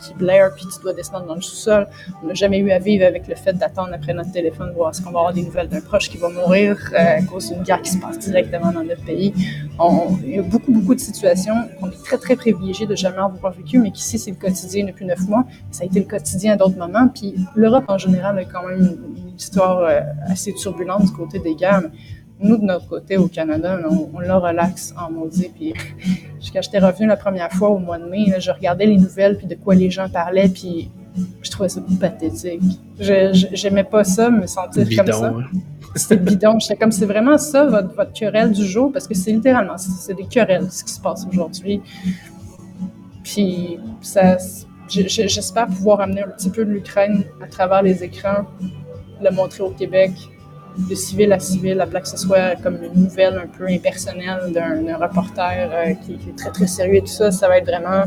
[0.00, 1.86] qui, blairent, puis tu dois descendre dans le sous-sol.
[2.22, 5.02] On n'a jamais eu à vivre avec le fait d'attendre après notre téléphone, voir est-ce
[5.02, 7.82] qu'on va avoir des nouvelles d'un proche qui va mourir euh, à cause d'une guerre
[7.82, 9.32] qui se passe directement dans notre pays.
[10.24, 13.52] Il y a beaucoup, beaucoup de situations qu'on est très, très privilégiés de jamais avoir
[13.62, 15.44] vécu, mais qu'ici, c'est le quotidien depuis neuf mois.
[15.70, 17.08] Ça a été le quotidien à d'autres moments.
[17.08, 21.54] Puis l'Europe, en général, a quand même une, histoire euh, assez turbulente du côté des
[21.54, 21.82] guerres
[22.42, 25.50] nous, de notre côté, au Canada, on, on la relaxe en maudit.
[25.54, 25.74] Puis,
[26.52, 29.46] quand j'étais revenu la première fois au mois de mai, je regardais les nouvelles, puis
[29.46, 30.90] de quoi les gens parlaient, puis
[31.42, 32.62] je trouvais ça pathétique.
[32.98, 35.26] J'aimais pas ça, me sentir comme ça.
[35.26, 35.44] Hein.
[35.96, 36.58] C'était bidon.
[36.60, 40.14] J'étais comme, c'est vraiment ça, votre, votre querelle du jour, parce que c'est littéralement, c'est
[40.14, 41.82] des querelles, ce qui se passe aujourd'hui.
[43.24, 44.36] Puis, ça,
[44.88, 48.46] j'espère pouvoir amener un petit peu de l'Ukraine à travers les écrans,
[49.22, 50.12] le montrer au Québec,
[50.88, 54.96] de civil à civil, à que ce soit comme une nouvelle un peu impersonnelle d'un
[54.96, 58.04] reporter euh, qui, est très, très sérieux et tout ça, ça va être vraiment...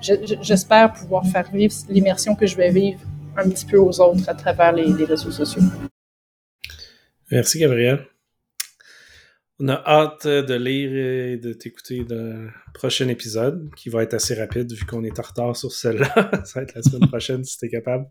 [0.00, 3.00] J'espère pouvoir faire vivre l'immersion que je vais vivre
[3.38, 5.62] un petit peu aux autres à travers les, réseaux sociaux.
[7.30, 8.04] Merci, Gabriel.
[9.60, 14.34] On a hâte de lire et de t'écouter le prochain épisode, qui va être assez
[14.34, 16.30] rapide vu qu'on est en retard sur celle-là.
[16.44, 18.06] ça va être la semaine prochaine si tu es capable.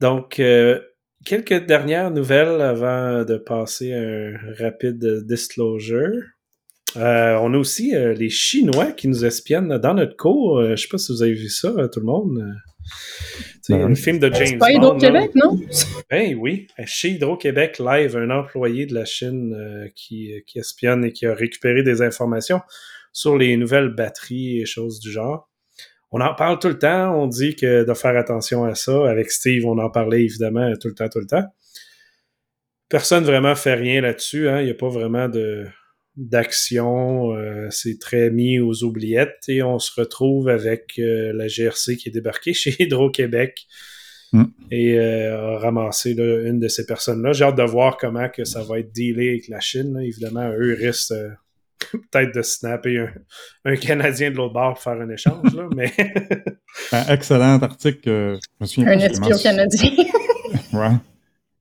[0.00, 0.80] Donc, euh,
[1.24, 6.22] quelques dernières nouvelles avant de passer un rapide disclosure.
[6.96, 10.64] Euh, on a aussi euh, les Chinois qui nous espionnent dans notre cours.
[10.70, 12.42] je sais pas si vous avez vu ça, tout le monde.
[13.70, 14.66] C'est ben un film de James Bond.
[14.68, 15.58] Hydro-Québec, non?
[16.10, 16.66] Ben oui.
[16.86, 21.82] Chez Hydro-Québec Live, un employé de la Chine qui, qui espionne et qui a récupéré
[21.82, 22.60] des informations
[23.12, 25.50] sur les nouvelles batteries et choses du genre
[26.12, 27.14] on en parle tout le temps.
[27.14, 29.08] On dit que de faire attention à ça.
[29.08, 31.44] Avec Steve, on en parlait évidemment tout le temps, tout le temps.
[32.88, 34.48] Personne vraiment fait rien là-dessus.
[34.48, 34.60] Hein.
[34.60, 35.66] Il n'y a pas vraiment de
[36.20, 37.34] d'action.
[37.34, 42.10] Euh, c'est très mis aux oubliettes et on se retrouve avec euh, la GRC qui
[42.10, 43.66] est débarquée chez Hydro-Québec
[44.32, 44.44] mm.
[44.70, 47.32] et euh, a ramassé une de ces personnes-là.
[47.32, 49.98] J'ai hâte de voir comment que ça va être dealé avec la Chine.
[50.00, 51.14] Évidemment, eux risquent
[51.92, 53.06] peut-être de snapper
[53.64, 55.92] un, Canadien de l'autre bord pour faire un échange, là, mais...
[56.92, 58.08] un excellent article.
[58.08, 59.90] Euh, je un espion canadien.
[60.74, 60.96] ouais.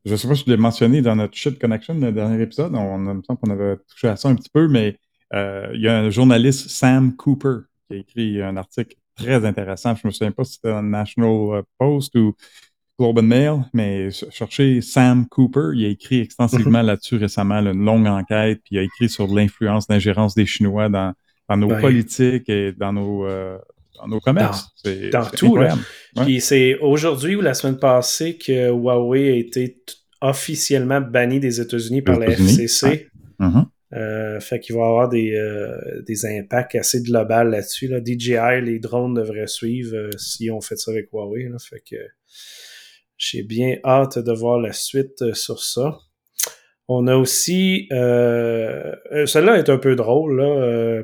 [0.09, 2.73] Je sais pas si je l'ai mentionné dans notre Shit Connection, le dernier épisode.
[2.73, 4.97] On, on me semble qu'on avait touché à ça un petit peu, mais
[5.35, 9.95] euh, il y a un journaliste, Sam Cooper, qui a écrit un article très intéressant.
[9.95, 12.33] Je me souviens pas si c'était dans National Post ou
[12.97, 15.71] Globe and Mail, mais cherchez Sam Cooper.
[15.75, 19.85] Il a écrit extensivement là-dessus récemment, une longue enquête, puis il a écrit sur l'influence,
[19.89, 21.13] l'ingérence des Chinois dans,
[21.55, 23.59] nos politiques et dans nos, euh,
[23.99, 24.69] dans nos commerces.
[25.11, 25.55] Dans, tout.
[25.55, 25.77] Là.
[26.15, 29.77] Puis c'est aujourd'hui ou la semaine passée que Huawei a été
[30.21, 33.09] officiellement banni des États-Unis par la FCC.
[33.39, 33.65] Mhm.
[33.93, 37.87] Euh, fait qu'il va y avoir des, euh, des impacts assez globaux là-dessus.
[37.87, 37.99] Là.
[38.03, 41.49] DJI, les drones devraient suivre si on fait ça avec Huawei.
[41.49, 41.57] Là.
[41.59, 41.95] Fait que
[43.17, 45.97] j'ai bien hâte de voir la suite euh, sur ça.
[46.87, 47.87] On a aussi...
[47.91, 50.39] Euh, euh Celle-là est un peu drôle.
[50.39, 50.63] Là.
[50.63, 51.03] Euh,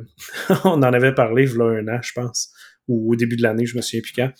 [0.63, 2.51] on en avait parlé il y a un an, je pense.
[2.87, 4.31] Ou au début de l'année, je me souviens plus quand.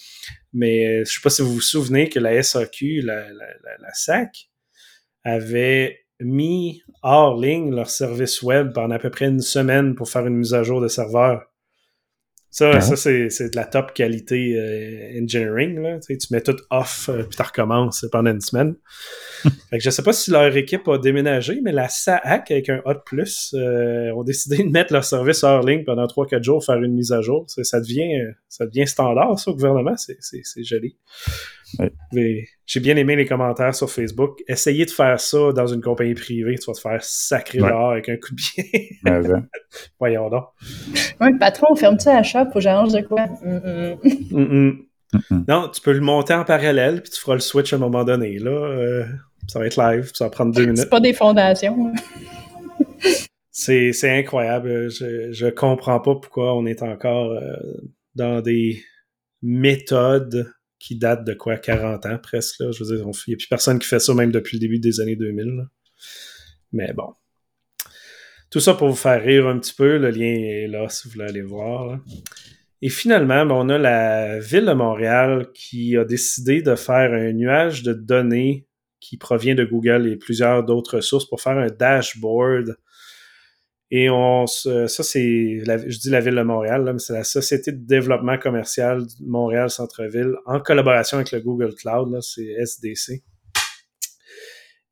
[0.53, 3.47] Mais je sais pas si vous vous souvenez que la SAQ, la, la,
[3.79, 4.49] la SAC,
[5.25, 10.25] avait mis hors ligne leur service web pendant à peu près une semaine pour faire
[10.25, 11.41] une mise à jour de serveur.
[12.55, 15.77] Ça, ça c'est de la top qualité euh, engineering.
[15.81, 15.99] Là.
[15.99, 18.75] Tu, mets tout off, euh, puis tu recommences pendant une semaine.
[19.43, 22.81] fait que je sais pas si leur équipe a déménagé, mais la SAAC avec un
[22.85, 26.81] Hot Plus euh, ont décidé de mettre leur service hors ligne pendant 3-4 jours, faire
[26.81, 27.43] une mise à jour.
[27.49, 29.95] Ça, devient, ça devient standard, ça, au gouvernement.
[29.97, 30.95] C'est joli.
[31.79, 32.47] Ouais.
[32.65, 34.39] J'ai bien aimé les commentaires sur Facebook.
[34.47, 37.69] Essayez de faire ça dans une compagnie privée, tu vas te faire sacrer ouais.
[37.69, 38.97] dehors avec un coup de pied.
[39.99, 40.45] Voyons donc.
[41.21, 43.27] Oui, patron, ferme-tu la shop, faut que j'arrange de quoi?
[43.41, 43.97] Mm
[44.33, 44.85] -mm.
[45.47, 48.03] Non, tu peux le monter en parallèle, puis tu feras le switch à un moment
[48.03, 48.37] donné.
[48.39, 49.05] Là, euh,
[49.47, 50.77] ça va être live, ça va prendre deux minutes.
[50.77, 51.93] C'est pas des fondations.
[53.51, 54.89] c'est incroyable.
[54.89, 57.55] Je, je comprends pas pourquoi on est encore euh,
[58.15, 58.83] dans des
[59.41, 60.51] méthodes
[60.85, 62.59] qui datent de quoi 40 ans presque.
[62.59, 62.71] Là.
[62.71, 64.77] Je veux dire, il n'y a plus personne qui fait ça même depuis le début
[64.77, 65.65] des années 2000.
[66.73, 67.11] Mais bon.
[68.51, 69.97] Tout ça pour vous faire rire un petit peu.
[69.97, 71.99] Le lien est là si vous voulez aller voir.
[72.83, 77.33] Et finalement, ben, on a la ville de Montréal qui a décidé de faire un
[77.33, 78.67] nuage de données
[78.99, 82.77] qui provient de Google et plusieurs d'autres sources pour faire un dashboard.
[83.97, 87.77] Et on ça, c'est, je dis la ville de Montréal, mais c'est la Société de
[87.77, 93.23] développement commercial Montréal Centre-Ville en collaboration avec le Google Cloud, c'est SDC.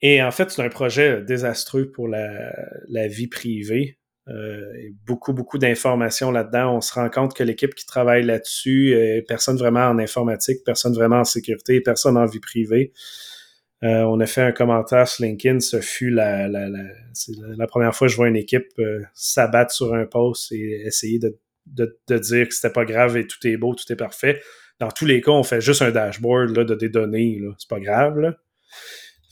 [0.02, 4.00] Et en fait, c'est un projet désastreux pour la, vie privée.
[4.30, 4.62] Euh,
[5.06, 6.78] beaucoup, beaucoup d'informations là-dedans.
[6.78, 10.94] On se rend compte que l'équipe qui travaille là-dessus, euh, personne vraiment en informatique, personne
[10.94, 12.94] vraiment en sécurité, personne en vie privée.
[13.84, 16.84] Euh, on a fait un commentaire sur LinkedIn, ce fut la, la, la,
[17.58, 21.20] la première fois que je vois une équipe euh, s'abattre sur un post et essayer
[21.20, 24.40] de, de, de dire que c'était pas grave et tout est beau, tout est parfait.
[24.80, 27.42] Dans tous les cas, on fait juste un dashboard là, de des données.
[27.58, 28.20] C'est pas grave.
[28.20, 28.38] Là.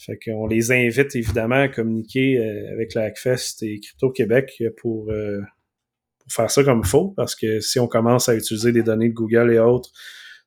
[0.05, 5.41] Fait qu'on les invite évidemment à communiquer euh, avec la Hackfest et Crypto-Québec pour, euh,
[6.19, 9.09] pour, faire ça comme il faut, parce que si on commence à utiliser des données
[9.09, 9.91] de Google et autres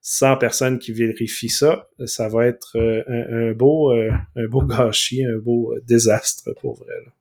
[0.07, 5.25] sans personne qui vérifie ça, ça va être euh, un, un, beau, un beau gâchis,
[5.25, 6.93] un beau désastre pour vrai.
[7.07, 7.13] Là.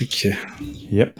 [0.00, 0.28] Ok.
[0.92, 1.18] Yep.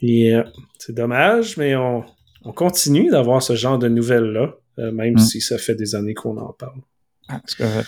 [0.00, 0.52] Yeah.
[0.78, 2.04] C'est dommage, mais on,
[2.44, 4.54] on continue d'avoir ce genre de nouvelles-là,
[4.92, 5.18] même mm.
[5.18, 6.80] si ça fait des années qu'on en parle.
[7.28, 7.42] Ah,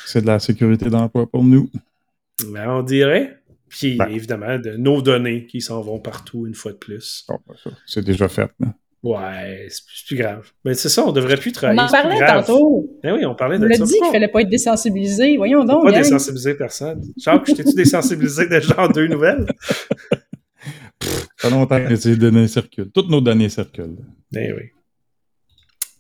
[0.04, 1.70] c'est de la sécurité d'emploi pour nous.
[2.48, 3.40] Ben, on dirait.
[3.68, 4.08] Puis ben.
[4.08, 7.24] évidemment, de nos données qui s'en vont partout une fois de plus.
[7.28, 7.54] Bon, ben
[7.87, 8.50] c'est déjà fait.
[8.58, 8.74] Là.
[9.02, 10.50] Ouais, c'est plus grave.
[10.64, 11.80] Mais c'est ça, on devrait plus travailler.
[11.80, 12.98] On en parlait tantôt.
[13.02, 13.82] Ben oui, on parlait de on ça.
[13.82, 15.37] On dit qu'il fallait pas être désensibilisé.
[15.37, 15.84] Voyons donc.
[15.84, 17.02] Pas désensibiliser personne.
[17.16, 19.46] Jacques, t'ai-tu désensibilisé déjà en deux nouvelles?
[21.40, 22.90] Pas longtemps que ces données circulent.
[22.92, 23.98] Toutes nos données circulent.
[24.32, 24.64] Ben oui.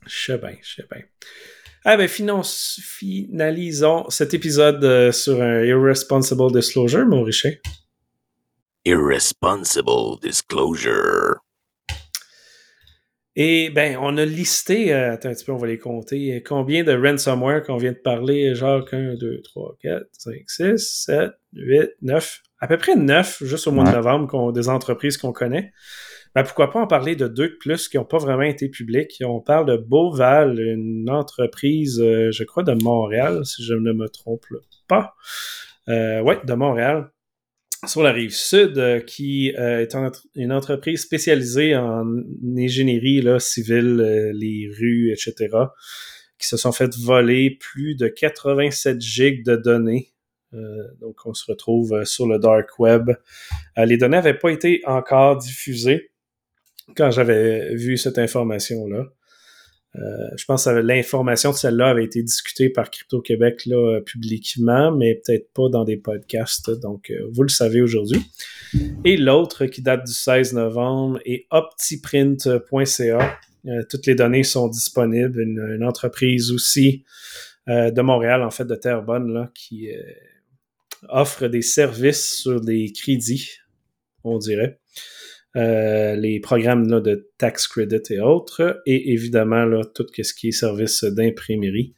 [0.06, 1.02] Je sais bien, je sais bien.
[1.84, 7.62] Ah ben finalisons cet épisode euh, sur un Irresponsible Disclosure, mon Richet.
[8.84, 11.36] Irresponsible Disclosure.
[13.40, 16.82] Et ben, on a listé, euh, attends un petit peu, on va les compter, combien
[16.82, 21.90] de ransomware qu'on vient de parler, genre 1, 2, 3, 4, 5, 6, 7, 8,
[22.02, 23.92] 9, à peu près 9, juste au mois ouais.
[23.92, 25.70] de novembre, des entreprises qu'on connaît.
[26.34, 29.22] Ben, pourquoi pas en parler de deux de plus qui n'ont pas vraiment été publics.
[29.24, 34.08] On parle de Beauval, une entreprise, euh, je crois, de Montréal, si je ne me
[34.08, 34.46] trompe
[34.88, 35.14] pas.
[35.88, 37.12] Euh, oui, de Montréal,
[37.86, 39.94] sur la rive sud, euh, qui est
[40.34, 42.06] une entreprise spécialisée en
[42.56, 45.48] ingénierie là, civile, euh, les rues, etc.,
[46.38, 50.12] qui se sont fait voler plus de 87 gigs de données
[50.54, 53.10] euh, donc, on se retrouve sur le dark web.
[53.78, 56.10] Euh, les données n'avaient pas été encore diffusées
[56.96, 59.04] quand j'avais vu cette information-là.
[59.98, 65.20] Euh, je pense que l'information de celle-là avait été discutée par Crypto-Québec là, publiquement, mais
[65.24, 66.70] peut-être pas dans des podcasts.
[66.70, 68.22] Donc, euh, vous le savez aujourd'hui.
[69.04, 73.38] Et l'autre qui date du 16 novembre est optiprint.ca.
[73.66, 75.40] Euh, toutes les données sont disponibles.
[75.40, 77.04] Une, une entreprise aussi
[77.66, 79.90] de Montréal, en fait, de Terrebonne, là, qui
[81.10, 83.58] offre des services sur des crédits,
[84.24, 84.80] on dirait.
[85.56, 90.48] Euh, les programmes là, de tax credit et autres, et évidemment là, tout ce qui
[90.48, 91.94] est service d'imprimerie.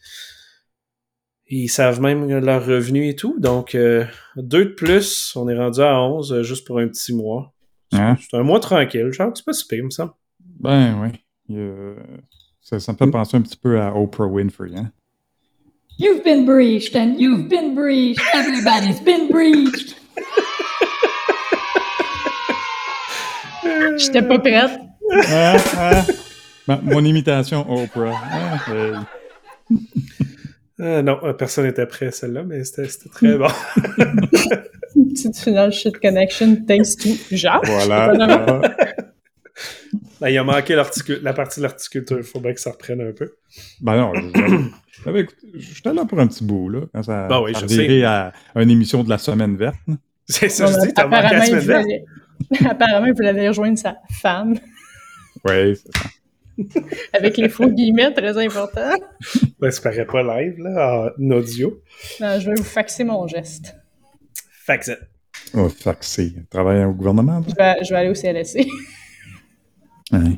[1.49, 4.05] Ils savent même leurs revenus et tout, donc euh,
[4.37, 7.53] deux de plus, on est rendu à 11 euh, juste pour un petit mois.
[7.93, 8.17] Hein?
[8.21, 10.13] C'est un mois tranquille, genre, c'est pas super, il me semble.
[10.61, 11.57] Ben oui.
[11.57, 11.97] Euh,
[12.61, 14.93] ça, ça, me fait penser un petit peu à Oprah Winfrey, hein?
[15.99, 18.23] You've been breached and you've been breached.
[18.33, 20.00] Everybody's been breached.
[24.01, 24.71] J'étais pas prête.
[25.29, 26.07] Ah, ah.
[26.67, 28.15] Ma, mon imitation Oprah.
[28.33, 28.93] Ah, hey.
[30.81, 33.49] Euh, non, personne n'était prêt à celle-là, mais c'était très bon.
[35.13, 37.67] Petite finale shit connection thanks to Jacques.
[37.67, 38.63] Voilà.
[40.21, 42.19] Ben, il a manqué la partie de l'articulture.
[42.19, 43.33] Il faut bien que ça reprenne un peu.
[43.81, 48.05] Ben non, je, ben, j'étais là pour un petit bout, là, quand ça ben oui,
[48.05, 49.77] à une émission de la semaine verte.
[50.27, 51.89] C'est ça, je dis, t'as manqué la semaine verte.
[52.69, 54.55] Apparemment, il voulait aller rejoindre sa femme.
[55.43, 56.09] Oui, c'est ça.
[57.15, 58.93] Avec les faux guillemets, très important.
[59.59, 61.81] Ben, ça paraît pas live, là, en audio.
[62.21, 63.75] Non, je vais vous faxer mon geste.
[64.51, 64.99] Fax it.
[65.55, 66.33] Oh, fuck, c'est.
[66.51, 68.67] Travaille au gouvernement, Je vais, je vais aller au CLSC.
[70.13, 70.37] Ouais.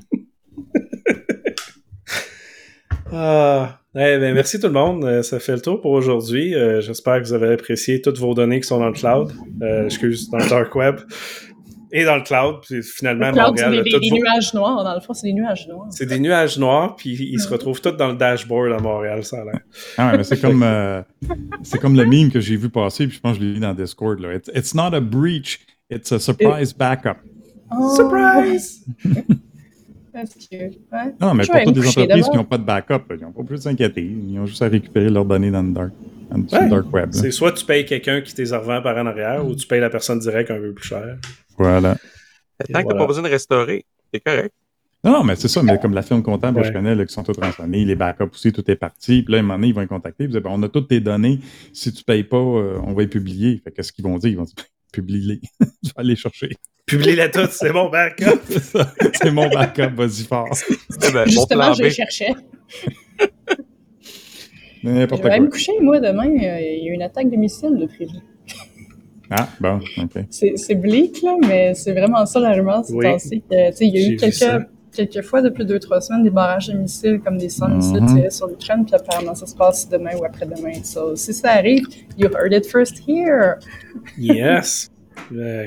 [3.15, 5.05] Ah, eh ben, merci tout le monde.
[5.05, 6.55] Euh, Ça fait le tour pour aujourd'hui.
[6.55, 9.33] Euh, J'espère que vous avez apprécié toutes vos données qui sont dans le cloud.
[9.63, 10.97] Euh, excuse, dans le dark web.
[11.95, 12.61] Et dans le cloud.
[12.63, 14.83] Puis finalement, Le cloud, c'est des, nuages noirs.
[14.83, 15.87] Dans le fond, c'est des nuages noirs.
[15.91, 19.43] c'est des nuages noirs, puis ils se retrouvent tous dans le dashboard à Montréal, ça
[19.43, 19.61] a l'air.
[19.99, 21.03] Ah ouais, mais c'est comme, euh,
[21.63, 23.61] c'est comme le meme que j'ai vu passer, puis je pense que je l'ai lu
[23.61, 24.19] dans Discord.
[24.21, 24.35] Là.
[24.35, 27.19] It's, it's not a breach, it's a surprise backup.
[27.71, 28.85] Oh, Surprise!
[30.13, 30.79] That's cute.
[30.93, 31.15] Ouais.
[31.21, 33.45] Non, mais Je pour toutes les entreprises qui n'ont pas de backup, ils n'ont pas
[33.45, 34.03] plus s'inquiéter.
[34.03, 35.93] Ils ont juste à récupérer leurs données dans le dark,
[36.35, 36.69] Ouais.
[36.69, 37.11] dark web.
[37.13, 39.91] C'est soit tu payes quelqu'un qui t'es revend par en arrière, ou tu payes la
[39.91, 41.17] personne directe un peu plus cher.
[41.59, 41.95] Voilà.
[41.95, 42.99] Tant que t'as voilà.
[43.01, 44.53] pas besoin de restaurer, c'est correct.
[45.05, 46.75] Non, non, mais c'est ça, mais comme la firme comptable que je Ouais.
[46.75, 49.23] connais, là, qui sont tous transformés, les backups aussi, tout est parti.
[49.23, 50.25] Puis là, à un moment donné, ils vont les contacter.
[50.25, 51.41] Ils vont dire, Ben, on a toutes tes données.
[51.73, 53.61] Si tu payes pas, euh, on va les publier.
[53.65, 54.31] Fait qu'est-ce qu'ils vont dire?
[54.31, 54.55] Ils vont dire,
[54.93, 55.41] publie-les.
[55.83, 56.51] je vais aller chercher.
[56.87, 58.41] Publie-la toute, c'est mon backup.
[58.49, 58.93] C'est ça.
[59.15, 60.49] C'est mon backup, vas-y fort.
[60.55, 62.33] C'est ben, Justement, je les cherchais.
[64.83, 65.53] Je N'importe vais aller me quoi.
[65.53, 66.27] coucher, moi, demain.
[66.29, 68.17] euh, Il y a une attaque de missile de prévu.
[69.31, 70.25] Ah, bon, OK.
[70.31, 73.05] C'est bleak, là, mais c'est vraiment ça la rumeur ces Oui.
[73.05, 73.43] temps-ci.
[73.49, 76.31] que, tu sais, Il y a eu quelques, quelques fois depuis deux, trois semaines des
[76.31, 77.77] barrages de missiles, comme des 100 Mhm.
[77.77, 80.75] missiles tirés sur l'Ukraine, puis apparemment ça se passe demain ou après-demain.
[80.85, 81.85] So, si ça arrive,
[82.19, 83.55] you heard it first here.
[84.19, 84.91] Yes.
[85.35, 85.67] Euh,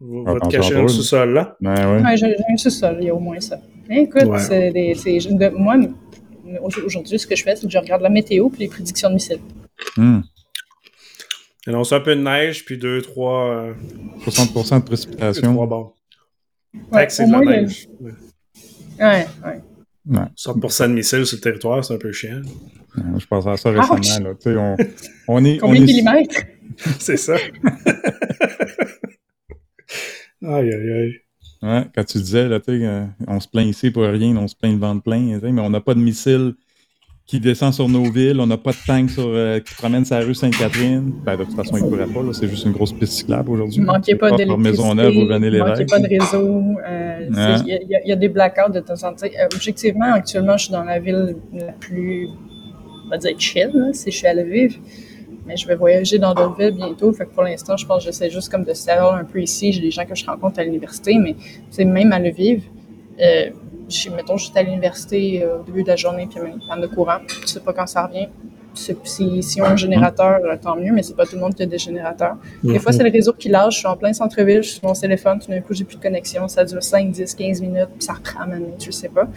[0.00, 1.56] vous va te on cacher s'en dans le sous-sol, là.
[1.62, 2.02] Ouais, ouais.
[2.02, 3.58] Ouais, j'ai un sous-sol, il y a au moins ça.
[3.88, 4.38] Mais écoute, Ouais.
[4.38, 5.76] c'est des- c'est- de- moi,
[6.84, 9.14] aujourd'hui, ce que je fais, c'est que je regarde la météo puis les prédictions de
[9.14, 9.40] missiles.
[9.96, 10.20] Hmm.
[11.66, 13.74] Annonce un peu de neige, puis deux, trois, euh,
[14.24, 15.52] 60% de précipitation.
[15.52, 15.92] trois bons.
[16.92, 17.88] Ouais, c'est de la le- neige.
[18.00, 18.12] Ouais.
[19.00, 19.60] Ouais, ouais.
[20.08, 20.24] Ouais.
[20.36, 22.40] 60% de missiles sur le territoire, c'est un peu chiant.
[22.96, 23.94] Ouais, Je pensais à ça récemment.
[23.98, 24.20] Ouch!
[24.20, 24.34] Là.
[24.34, 24.76] Tu sais, On,
[25.28, 26.40] on est, on Combien de est- millimètres?
[27.00, 27.34] c'est ça.
[30.44, 31.14] aïe, aïe, aïe.
[31.66, 34.72] Ouais, quand tu disais, là, euh, on se plaint ici pour rien, on se plaint
[34.74, 36.54] le ventre plein, mais on n'a pas de missile
[37.26, 40.20] qui descend sur nos villes, on n'a pas de tank sur, euh, qui promène sa
[40.20, 41.12] rue Sainte-Catherine.
[41.24, 43.50] Ben, de toute façon, il ne pourrait pas, là, c'est juste une grosse piste cyclable
[43.50, 43.78] aujourd'hui.
[43.80, 46.62] Il manquait pas Par d'électricité, il manquait pas de réseau.
[46.88, 47.26] euh,
[47.64, 49.26] Il y, a- il y a- il y a des blackouts de temps en temps.
[49.26, 52.28] Euh, objectivement, actuellement, je suis dans la ville la plus,
[53.06, 54.78] on va dire, chill, là, si je suis à Lviv.
[55.46, 57.12] Mais je vais voyager dans d'autres villes bientôt.
[57.12, 59.72] Fait que pour l'instant, je pense que j'essaie juste comme de settle un peu ici.
[59.72, 61.36] J'ai des gens que je rencontre à l'université, mais
[61.70, 62.64] c'est même à Lviv.
[63.20, 63.50] Euh,
[63.88, 66.86] j'ai- mettons, j'étais à l'université euh, au début de la journée, puis même en de
[66.88, 67.18] courant.
[67.28, 68.28] Tu sais pas quand ça revient.
[69.04, 71.54] Si, si on a un générateur, euh, tant mieux, mais c'est pas tout le monde
[71.54, 72.36] qui a des générateurs.
[72.62, 73.74] Des fois, c'est le réseau qui lâche.
[73.74, 75.96] Je suis en plein centre-ville, je suis sur mon téléphone, tout d'un coup, j'ai plus
[75.96, 76.46] de connexion.
[76.46, 79.28] Ça dure 5, 10, 15 minutes, puis ça reprend à je sais pas.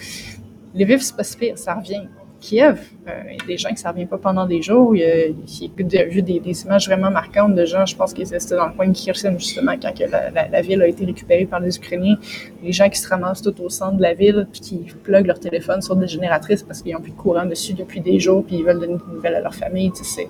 [0.76, 2.02] Les vifs, c'est pas si pire, ça revient.
[2.40, 4.96] Kiev, euh, il y a des gens que ça revient pas pendant des jours.
[4.96, 8.34] Il y a, j'ai vu des, des images vraiment marquantes de gens, je pense qu'ils
[8.34, 11.04] étaient dans le coin de Kherson, justement, quand que la, la- la ville a été
[11.06, 12.16] récupérée par les Ukrainiens.
[12.64, 15.40] Les gens qui se ramassent tout au centre de la ville, puis qui pluguent leur
[15.40, 18.58] téléphone sur des génératrices parce qu'ils n'ont plus de courant dessus depuis des jours, puis
[18.58, 19.92] ils veulent donner des nouvelles à leur famille.
[19.92, 20.28] Tu sais,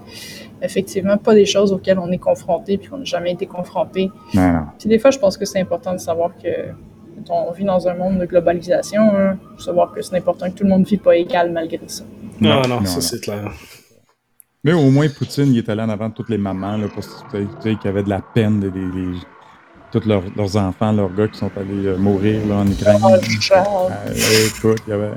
[0.60, 4.10] c'est effectivement pas des choses auxquelles on est confronté, puis qu'on n'a jamais été confronté.
[4.80, 6.49] Puis des fois, je pense que c'est important de savoir que
[7.30, 10.70] on vit dans un monde de globalisation, hein, savoir que c'est important que tout le
[10.70, 12.03] monde ne vit pas égal malgré ça.
[12.39, 13.51] Non, Non, non, non, ça c'est clair.
[14.63, 17.01] Mais au moins, Poutine, il est allé en avant de toutes les mamans, là, pour
[17.03, 19.17] tu sais, qui avaient de la peine, des, des- des-
[19.91, 22.99] tous leurs, leurs enfants, leurs gars qui sont allés euh, mourir là, en Ukraine.
[23.03, 23.89] Oh.
[23.89, 24.13] Euh,
[24.47, 25.11] écoute, il y avait,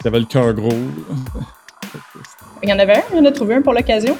[0.00, 0.70] il y avait le cœur gros.
[2.62, 4.16] Il y en avait un, il en a trouvé un pour l'occasion.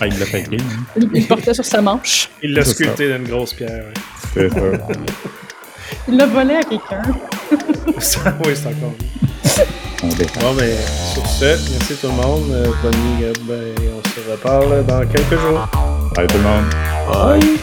[0.00, 0.56] Ah, il l'a fait hein.
[0.96, 2.28] Il, il le portait sur sa manche.
[2.42, 3.84] Il l'a sculpté dans une grosse pierre.
[3.86, 3.94] ouais.
[4.34, 4.60] C'est ça.
[6.08, 7.02] Il l'a volé à quelqu'un.
[7.98, 8.94] Ça, oui, c'est encore.
[10.02, 10.08] On.
[10.08, 10.76] Bon, ben,
[11.12, 12.50] sur ce, merci tout le monde.
[12.52, 12.94] Euh, bonne.
[13.42, 15.68] Ben, on se reparle dans quelques jours.
[16.16, 16.64] Allez, tout le monde.
[17.12, 17.58] Bye.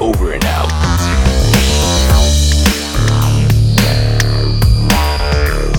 [0.00, 0.70] Over and out.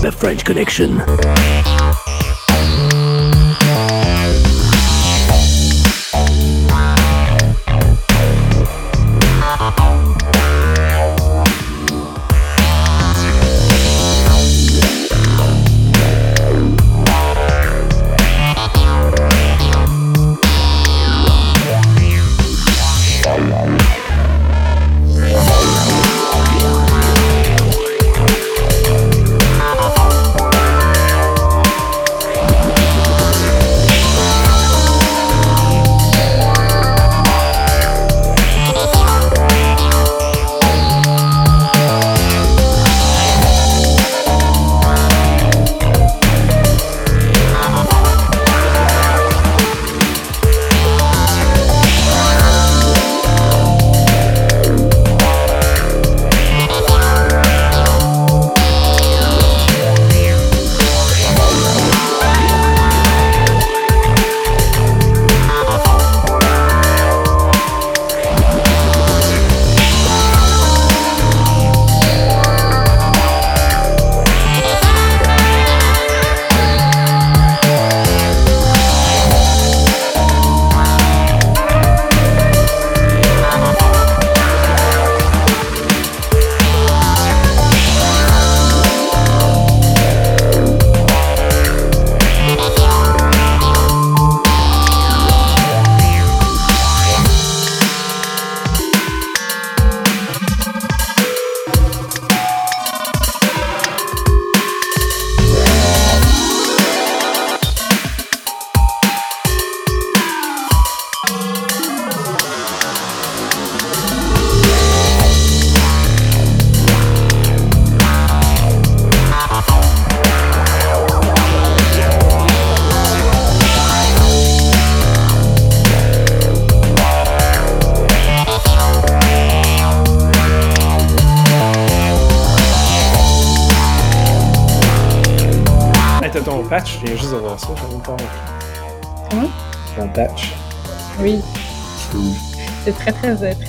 [0.02, 1.02] The French Connection.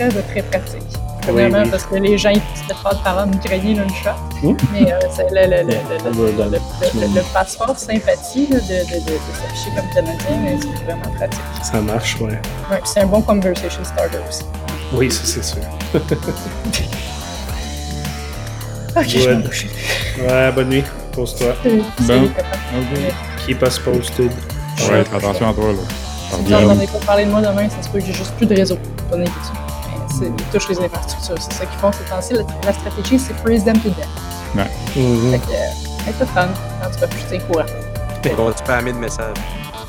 [0.07, 0.81] Très, très, pratique.
[1.27, 1.69] Oui, Vraiment, oui.
[1.69, 4.55] parce que les gens, ils se mettent pas par là me griller là, une shot.
[4.71, 6.57] Mais euh, c'est le, le, le, Ouais, le, on le, va dans- le,
[7.01, 11.11] le- le passeport sympathie là, de, de, de, de s'afficher comme Canadien, mais c'est vraiment
[11.17, 11.39] pratique.
[11.61, 12.39] Ça marche, ouais.
[12.71, 14.43] Ouais, c'est un bon conversation starter aussi.
[14.93, 15.61] Oui, ça c'est sûr.
[18.95, 19.35] Ok, je vais Ouais.
[19.35, 19.69] me coucher.
[20.19, 20.83] Ouais, bonne nuit.
[21.13, 21.53] Pose-toi.
[21.99, 22.29] Bon.
[23.45, 24.25] Keep us posted.
[24.31, 25.79] Ouais, fais attention à toi, là.
[26.31, 26.63] Si Regarde.
[26.65, 28.77] n'entendez pas parler de moi demain, ça se peut que j'ai juste plus de réseau.
[29.11, 29.33] D'inquiétude.
[30.17, 31.35] C'est- ils touchent les infrastructures.
[31.39, 32.33] C'est ça qu'ils font ces temps-ci.
[32.33, 34.07] La, la stratégie, c'est freeze them to death.
[34.95, 35.31] Mhm.
[35.31, 36.47] Fait que, euh, être fun.
[36.83, 37.65] En tout cas, je tiens courant.
[38.37, 39.35] On va spammer de messages.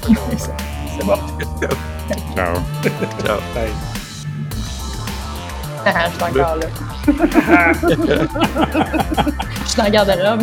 [0.09, 1.15] C'est c'est bon.
[2.37, 2.55] Ciao.
[3.25, 3.39] Ciao.
[3.55, 3.73] Bye.
[5.87, 6.67] Ah, je suis encore là.
[9.65, 10.43] Je suis dans le garde-robe.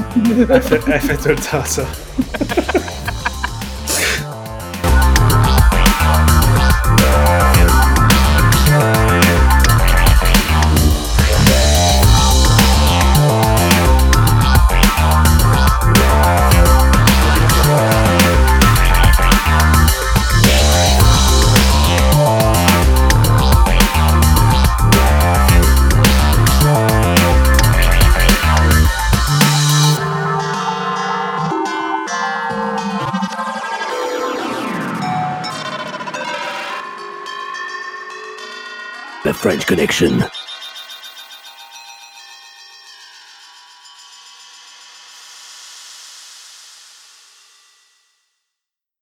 [0.49, 1.83] Elle fait, elle fait tout le temps ça.
[39.37, 40.36] French Connection.